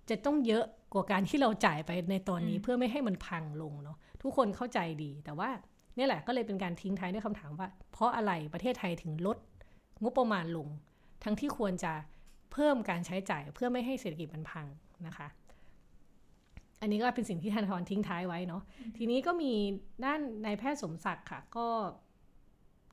[0.09, 0.63] จะต้องเยอะ
[0.93, 5.49] กว่าการที่เราจ่ายไปในตอนนี้เพื่อไม่ให้มันพังลงเนาะทุกคนเข้าใจดีแต่ว่า
[5.97, 9.37] นี่แหละก็เลยเป็นการทิ้งท้ายด้วยคำถามว่า เพราะอะไรประเทศไทยถึงลด
[10.03, 10.67] งบประมาณลง
[11.23, 11.93] ทั้งที่ควรจะ
[12.51, 14.65] เพิ่มการใช้จ่ายเพื่อไม่ให้เศรษฐกิจมันพัง
[15.07, 15.27] นะคะ
[16.81, 18.61] อันนี้ก็เป็นสิ่งที่ธนาธรทิ้งท้ายไว้เนาะ
[18.97, 19.51] ทีนี้ก็มี
[20.05, 21.67] ด้านนายแพทย์สมศักดิ์ค่ะ ก็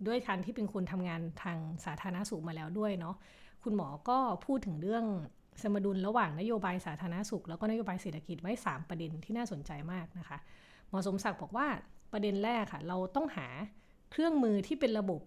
[0.07, 3.15] ด้วยการที่เป็นคนทำงานทางสาธารณสุขมาแล้วด้วยเนาะ
[3.63, 5.05] คุณหมอก็พูดถึงเรื่อง
[5.63, 10.39] สมดุลระหว่างนโยบายสาธารณสุข แล้วก็นโยบายเศรษฐกิจไว้ 3 ประเด็นที่น่าสนใจมากนะคะ
[10.89, 11.67] หมอสมศักดิ์บอกว่า
[12.13, 13.47] ประเด็นแรกค่ะ เราต้องหา
[14.11, 15.21] เครื่องมือที่เป็นระบบ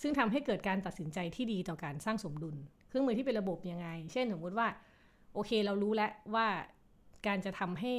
[0.00, 2.56] ซึ่งทำให้เกิดการตัดสินใจที่ดีต่อการสร้างสมดุล
[2.88, 4.68] เครื่องมือที่เป็นระบบยังไง เช่นสมมติว่า
[5.34, 6.46] โอเคเรารู้แล้วว่า
[7.26, 7.92] การจะทำให้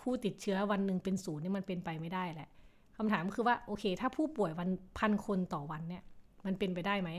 [0.00, 2.48] ผู้ติดเชื้อวันหนึ่งเป็นศูนย์นี่มันเป็นไปไม่ได้แหละ
[2.96, 4.68] คำถามคือว่าโอเค ถ้าผู้ป่วยวัน
[4.98, 6.02] พันคนต่อวันเนี่ย
[6.46, 7.10] มันเป็นไปได้ไหม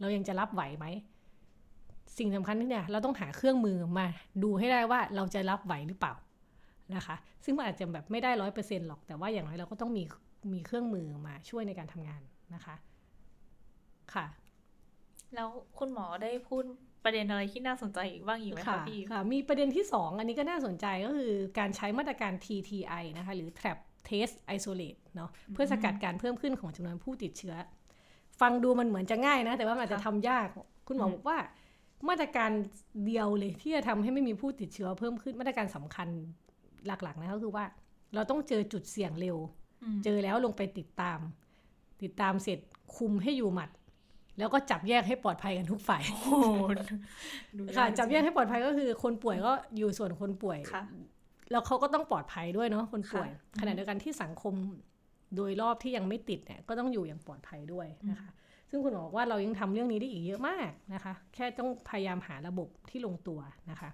[0.00, 0.86] เรายังจะรับไหวไหม
[2.18, 4.06] สิ่งสำคัญที่เนี่ย เราต้องหาเครื่องมือมา
[4.42, 6.12] ดูให้ได้ว่าเราจะรับไหวหรือเปล่า
[6.94, 10.02] นะคะ ซึ่งมันอาจจะแบบไม่ได้ร้อยเปอร์เซ็นหรอก แต่ว่าอย่างน้อยเราก็ต้องมี
[10.52, 12.22] มีเครื่องมือมาช่วยในการทำงาน
[12.54, 12.74] นะคะ
[14.14, 14.26] ค่ะ
[15.34, 16.64] แล้วคุณหมอได้พูด
[17.04, 23.78] ประเด็นอะไรที่น่าสนใจอีกบ้างอีกไหมคะพี่ ค่ะ มีประเด็นที่สองอันนี้ก็น่าสนใจก็คือการใช้มาตรการ TTI นะคะ หรือ Trap
[24.08, 27.54] Test Isolate เนาะเพื่อสกัดการเพิ่มขึ้นของจำนวนผู้ติดเชื้อ
[28.40, 30.46] ฟังดูมันเหมือนจะง่ายนะ แต่ว่ามันอาจจะทำยาก
[30.88, 31.38] คุณหมอบอกว่า
[32.08, 32.50] มาตรการ
[33.06, 36.08] เดียวเลยที่จะทำให้ไม่มีผู้ติดเชื้อเพิ่มขึ้นมาตรการสำคัญ
[36.86, 37.64] หลักๆนะก็คือว่า
[38.14, 39.36] เราต้องเจอจุดเสี่ยงเร็ว
[40.04, 41.18] เจอแล้วลงไปติดตาม
[42.02, 42.58] ติดตามเสร็จ
[42.96, 43.70] คุมให้อยู่หมัด
[44.38, 46.02] แล้วก็จับแยกให้ปลอดภัยกันทุกฝ่าย
[47.76, 50.58] ค่ะจับแยกให้ปลอดภัยก็คือ คนป่วยก็อยู่ส่วนคนป่วย
[51.50, 53.28] แล้วเขาก็ต้องปลอดภัยด้วยเนาะคนป่วย
[53.60, 54.54] ขณะเดียวกันที่สังคม
[55.36, 58.30] โดยรอบที่ยังไม่ติดเนี่ยก็ต้องอยู่อย่างปลอดภัยด้วยนะคะ
[58.70, 63.90] ซึ่งคุณหมอบอกว่าเรายังทำเรื่องนี้ได้อีกเยอะมากนะคะ แค่ต้องพยายามหาระบบที่ลงตัวนะคะ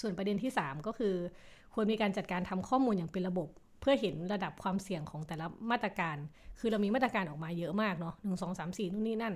[0.00, 1.14] ส่วนประเด็นที่ 3 ก็คือ
[1.74, 3.48] ควรมีการจัดการทำข้อมูลอย่างเป็นระบบ
[3.80, 6.16] เพื่อเห็นระดับความเสี่ยงของแต่ละมาตรการ
[6.58, 9.34] คือเรามีมาตรการออกมาเยอะมากเนาะหนึ่งสองสามสี่นู่นนี่นั่น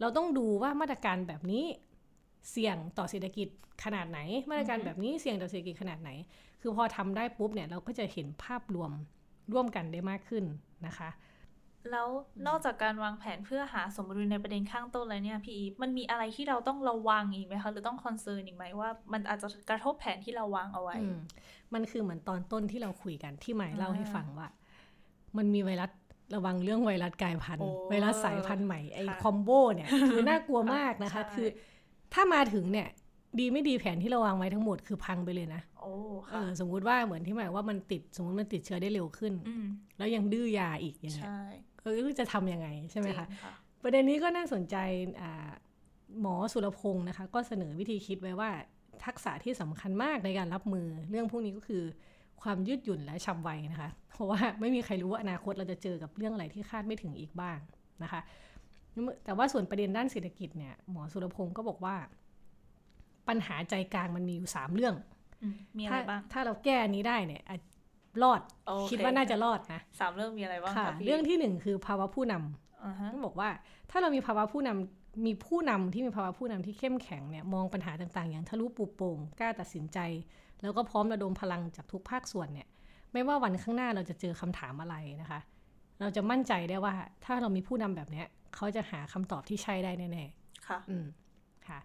[0.00, 1.64] เราต้องดูว่ามาตรการแบบนี้
[2.50, 3.48] เสี่ยงต่อเศรษฐกิจ
[3.84, 4.20] ขนาดไหน
[4.50, 6.10] มาตรการแบบนี้เสี่ยงต่อเศรษฐกิจขนาดไหน
[6.60, 8.90] คือพอทำได้ปุ๊บเนี่ยเราก็จะเห็นภาพรวม
[9.52, 10.44] ร่วมกันได้มากขึ้น
[10.86, 11.08] นะคะ
[11.90, 12.08] แล้ว
[12.46, 20.96] นอกจากการวางแผนเพื่อหาสมดุลในประเด็นข้างต้นแล้วเนี่ยพี่อีฟมันมีอะไรที่เราต้องระวังอีกไหมคะ หรือต้องคอนเซิร์นอีกไหมว่า มันอาจจะกระทบแผนที่เราวางเอาไว้
[21.74, 24.48] มันคือเหมือนตอนต้นที่เราคุยกันที่หมายเล่าให้ฟังว่า
[25.36, 25.90] มันมีไวรัส
[26.34, 31.48] ระวังเรื่องไวรัสกลายพันธุ์ไวรัสสายพันธุ์ใหม่ไอคอมโบเนี่ยคือน่ากลัวมากนะคะ คือ
[32.14, 32.88] ถ้ามาถึงเนี่ย
[33.38, 35.92] ดีไม่ดีแผนที่เราวางไว้ทั้งหมดคือพังไปเลยนะโอ้
[36.30, 39.32] ค่ะสมมุติว่าเหมือนที่หมายว่ามันติดสมมติมันติดเชื้อได้เร็วขึ้น
[39.98, 41.30] แล้วยังดื้อยาอีกอย่างเงี้ย
[41.82, 43.26] เออจะทำยังไงใช่ไหมคะ
[43.82, 44.76] ประเด็นนี้ก็น่าสนใจ
[46.20, 48.50] หมอสุรพงศ์นะคะ ก็เสนอวิธีคิดไว้ว่า
[49.04, 51.82] ทักษะที่สำคัญมากในการรับมือ เรื่องพวกนี้ก็คือ
[52.42, 57.58] ความยืดหยุ่นและฉับไวนะคะ เพราะว่าไม่มีใครรู้ว่าอนาคตเราจะเจอกับเรื่องอะไรที่คาดไม่ถึงอีกบ้าง
[58.02, 58.20] นะคะ
[59.24, 61.96] แต่ว่าส่วนประเด็นด้านเศรษฐกิจเนี่ยหมอสุรพงศ์ก็บอกว่า
[63.28, 64.94] ปัญหาใจกลางมันมีอยู่สามเรื่อง
[65.76, 67.42] มีอะไรบ้างถ้าเราแก้นี้ได้เนี่ย
[68.22, 68.40] รอด
[68.90, 73.48] คิดว่าน่าจะรอดนะสามเรื่องมีอะไรบ้างคะเรื่องที่หนึ่งคือภาวะผู้นำต้องบอกว่า
[73.90, 79.98] ถ้าเรามีภาวะผู้นำมีผู้นำที่มีภาวะผู้นำที่เข้มแข็งเนี่ยมองปัญหาต่างๆ อย่างทะลุปูโป่งกล้าตัดสินใจ
[80.62, 82.68] แล้วก็พร้อมระดมพลังจากทุกภาคส่วนเนี่ย
[83.12, 85.40] ไม่ว่าวันข้างหน้าเราจะเจอคำถามอะไรนะคะ
[86.00, 86.94] เราจะมั่นใจได้ว่า
[87.24, 91.06] ถ้าเรามีผู้นำแบบเนี้ยเขาจะหาคำตอบที่ใช่ได้แน่ๆค่ะอืม
[91.68, 91.78] ค่ะ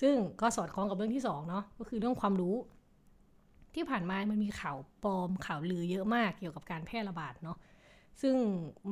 [0.00, 2.54] ซึ่งก็สอดคล้องกับเรื่องที่สองเนาะก็คือเรื่องความรู้
[3.74, 7.58] ที่ผ่านมามันมีข่าวปลอมข่าวลือเยอะมากเกี่ยวกับการแพร่ระบาดเนาะ
[8.22, 8.34] ซึ่ง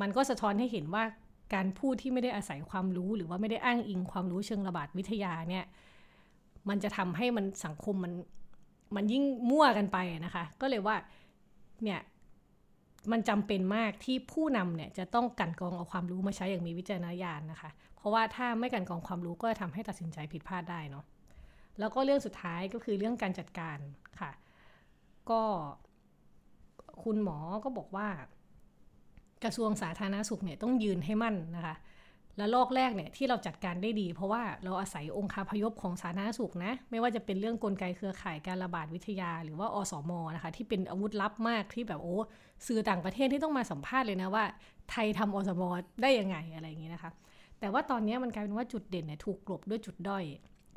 [0.00, 1.04] มันก็สะท้อนให้เห็นว่า
[1.54, 5.64] การพูดที่ไม่ได้อาศัยความรู้ หรือว่าไม่ได้อ้างอิงความรู้เชิงระบาดวิทยาเนี่ย
[6.68, 8.12] มันจะทำให้มันสังคมมัน
[8.96, 10.96] มันยิ่งมั่วกันไปนะคะ ก็เลยว่า
[11.84, 12.00] เนี่ย
[13.12, 21.04] มันจำเป็นมากที่ผู้นำเนี่ยจะต้องกันกองเอาความรู้มาใช้อย่างมีวิจารณญาณนะคะ เพราะว่าถ้าไม่กันกองความรู้ก็จะทำให้ตัดสินใจผิดพลาดได้เนาะ
[21.78, 23.78] แล้วก็เรื่องสุดท้ายก็คือเรื่องการจัดการ
[24.20, 24.30] ค่ะ
[25.30, 25.42] ก็
[27.02, 28.08] คุณหมอก็บอกว่า
[29.44, 31.76] กระทรวงสาธารณสุขเนี่ยต้องยืนให้มั่นนะคะ
[32.36, 42.16] และลอกแรกเนี่ยที่เราจัดการได้ดี เพราะว่าเราอาศัยองค์คาพยพของสาธารณสุขนะ ไม่ว่าจะเป็นเรื่องกลไกเครือข่ายการระบาดวิทยา หรือว่าอสมนะคะที่เป็นอาวุธลับมากที่แบบโอ้
[42.66, 44.44] สื่อต่างประเทศที่ต้องมาสัมภาษณ์เลยนะว่า
[44.90, 45.62] ไทยทำอสม
[46.02, 47.10] ได้ยังไงอะไรอย่างนี้นะคะ
[47.60, 50.24] แต่ว่าตอนนี้มันกลายเป็นว่าจุดเด่นเนี่ยถูกกลบด้วยจุดด้อย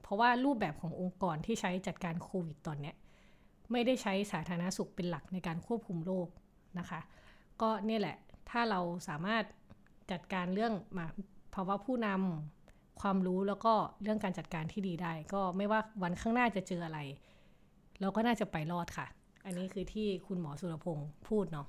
[0.04, 2.96] เพราะว่ารูปแบบขององค์กรที่ใช้จัดการโควิดตอนเนี้ย
[3.72, 6.28] ไม่ได้ใช้สาธารณสุขเป็นหลักในการควบคุมโรค
[6.80, 7.00] นะคะ
[7.62, 8.18] ก็เนี่ยแหละ
[8.50, 9.44] ถ้าเราสามารถ
[10.12, 11.06] จัดการเรื่องมา
[11.56, 17.00] ภาวะผู้นำความรู้แล้วก็เรื่องการจัดการที่ดีได้ ก็ไม่ว่าวันข้างหน้าจะเจออะไร
[18.02, 19.08] เราก็น่าจะไปรอดค่ะ
[19.46, 21.68] อันนี้คือที่คุณหมอสุรพงศ์พูดเนาะ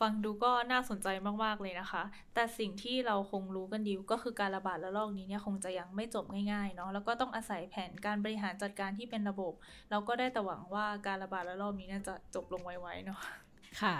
[0.00, 1.08] ฟังดูก็น่าสนใจ
[1.44, 2.02] มาก ๆ เลยนะคะ
[2.34, 9.52] แต่สิ่งที่เราคงรู้กันดีก็คือการระบาดระลอกนี้เนี่ยคงจะยังไม่จบง่ายๆเนาะ แล้วก็ต้องอาศัยแผนการบริหารจัดการที่เป็นระบบ
[9.90, 13.20] เราก็ได้แต่หวังว่าการระบาดระลอกนี้เนี่ยจะจบลงไวๆเนาะ
[13.82, 13.96] ค่ะ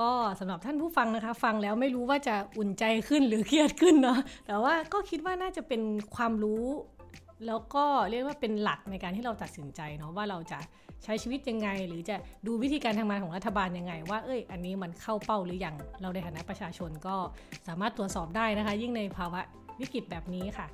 [0.00, 0.10] ก็
[0.40, 5.82] สำหรับท่านผู้ฟังนะคะ ฟังแล้วไม่รู้ว่าจะอุ่นใจขึ้นหรือเครียดขึ้นเนาะแต่ว่าก็คิดว่าน่าจะเป็น
[6.16, 6.64] ความรู้
[7.46, 10.58] แล้วก็เรียกว่าเป็นหลักในการที่เราตัดสินใจเนาะว่าเราจะ
[11.04, 17.16] ใช้ชีวิตยังไง หรือจะดูวิธีการทำงานของรัฐบาลยังไง ว่าเอ้ยอันนี้มันเข้าเป้าหรือยังเราในฐานะประชาชนก็
[17.68, 19.40] สามารถตรวจสอบได้นะคะ ยิ่งในภาวะ
[19.80, 20.66] วิกฤตแบบนี้ค่ะ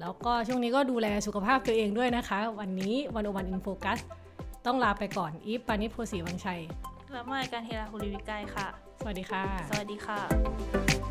[0.00, 3.98] แล้วก็ช่วงนี้ก็ดูแลสุขภาพตัวเองด้วยนะคะ วันนี้วันโอวันอินโฟกัส
[4.66, 6.60] ต้องลาไปก่อนอีฟปานิชโพสีวังชัย
[7.12, 8.66] และมาการเฮราคุริวิกายค่ะ
[9.00, 11.09] สวัสดีค่ะ สวัสดีค่ะ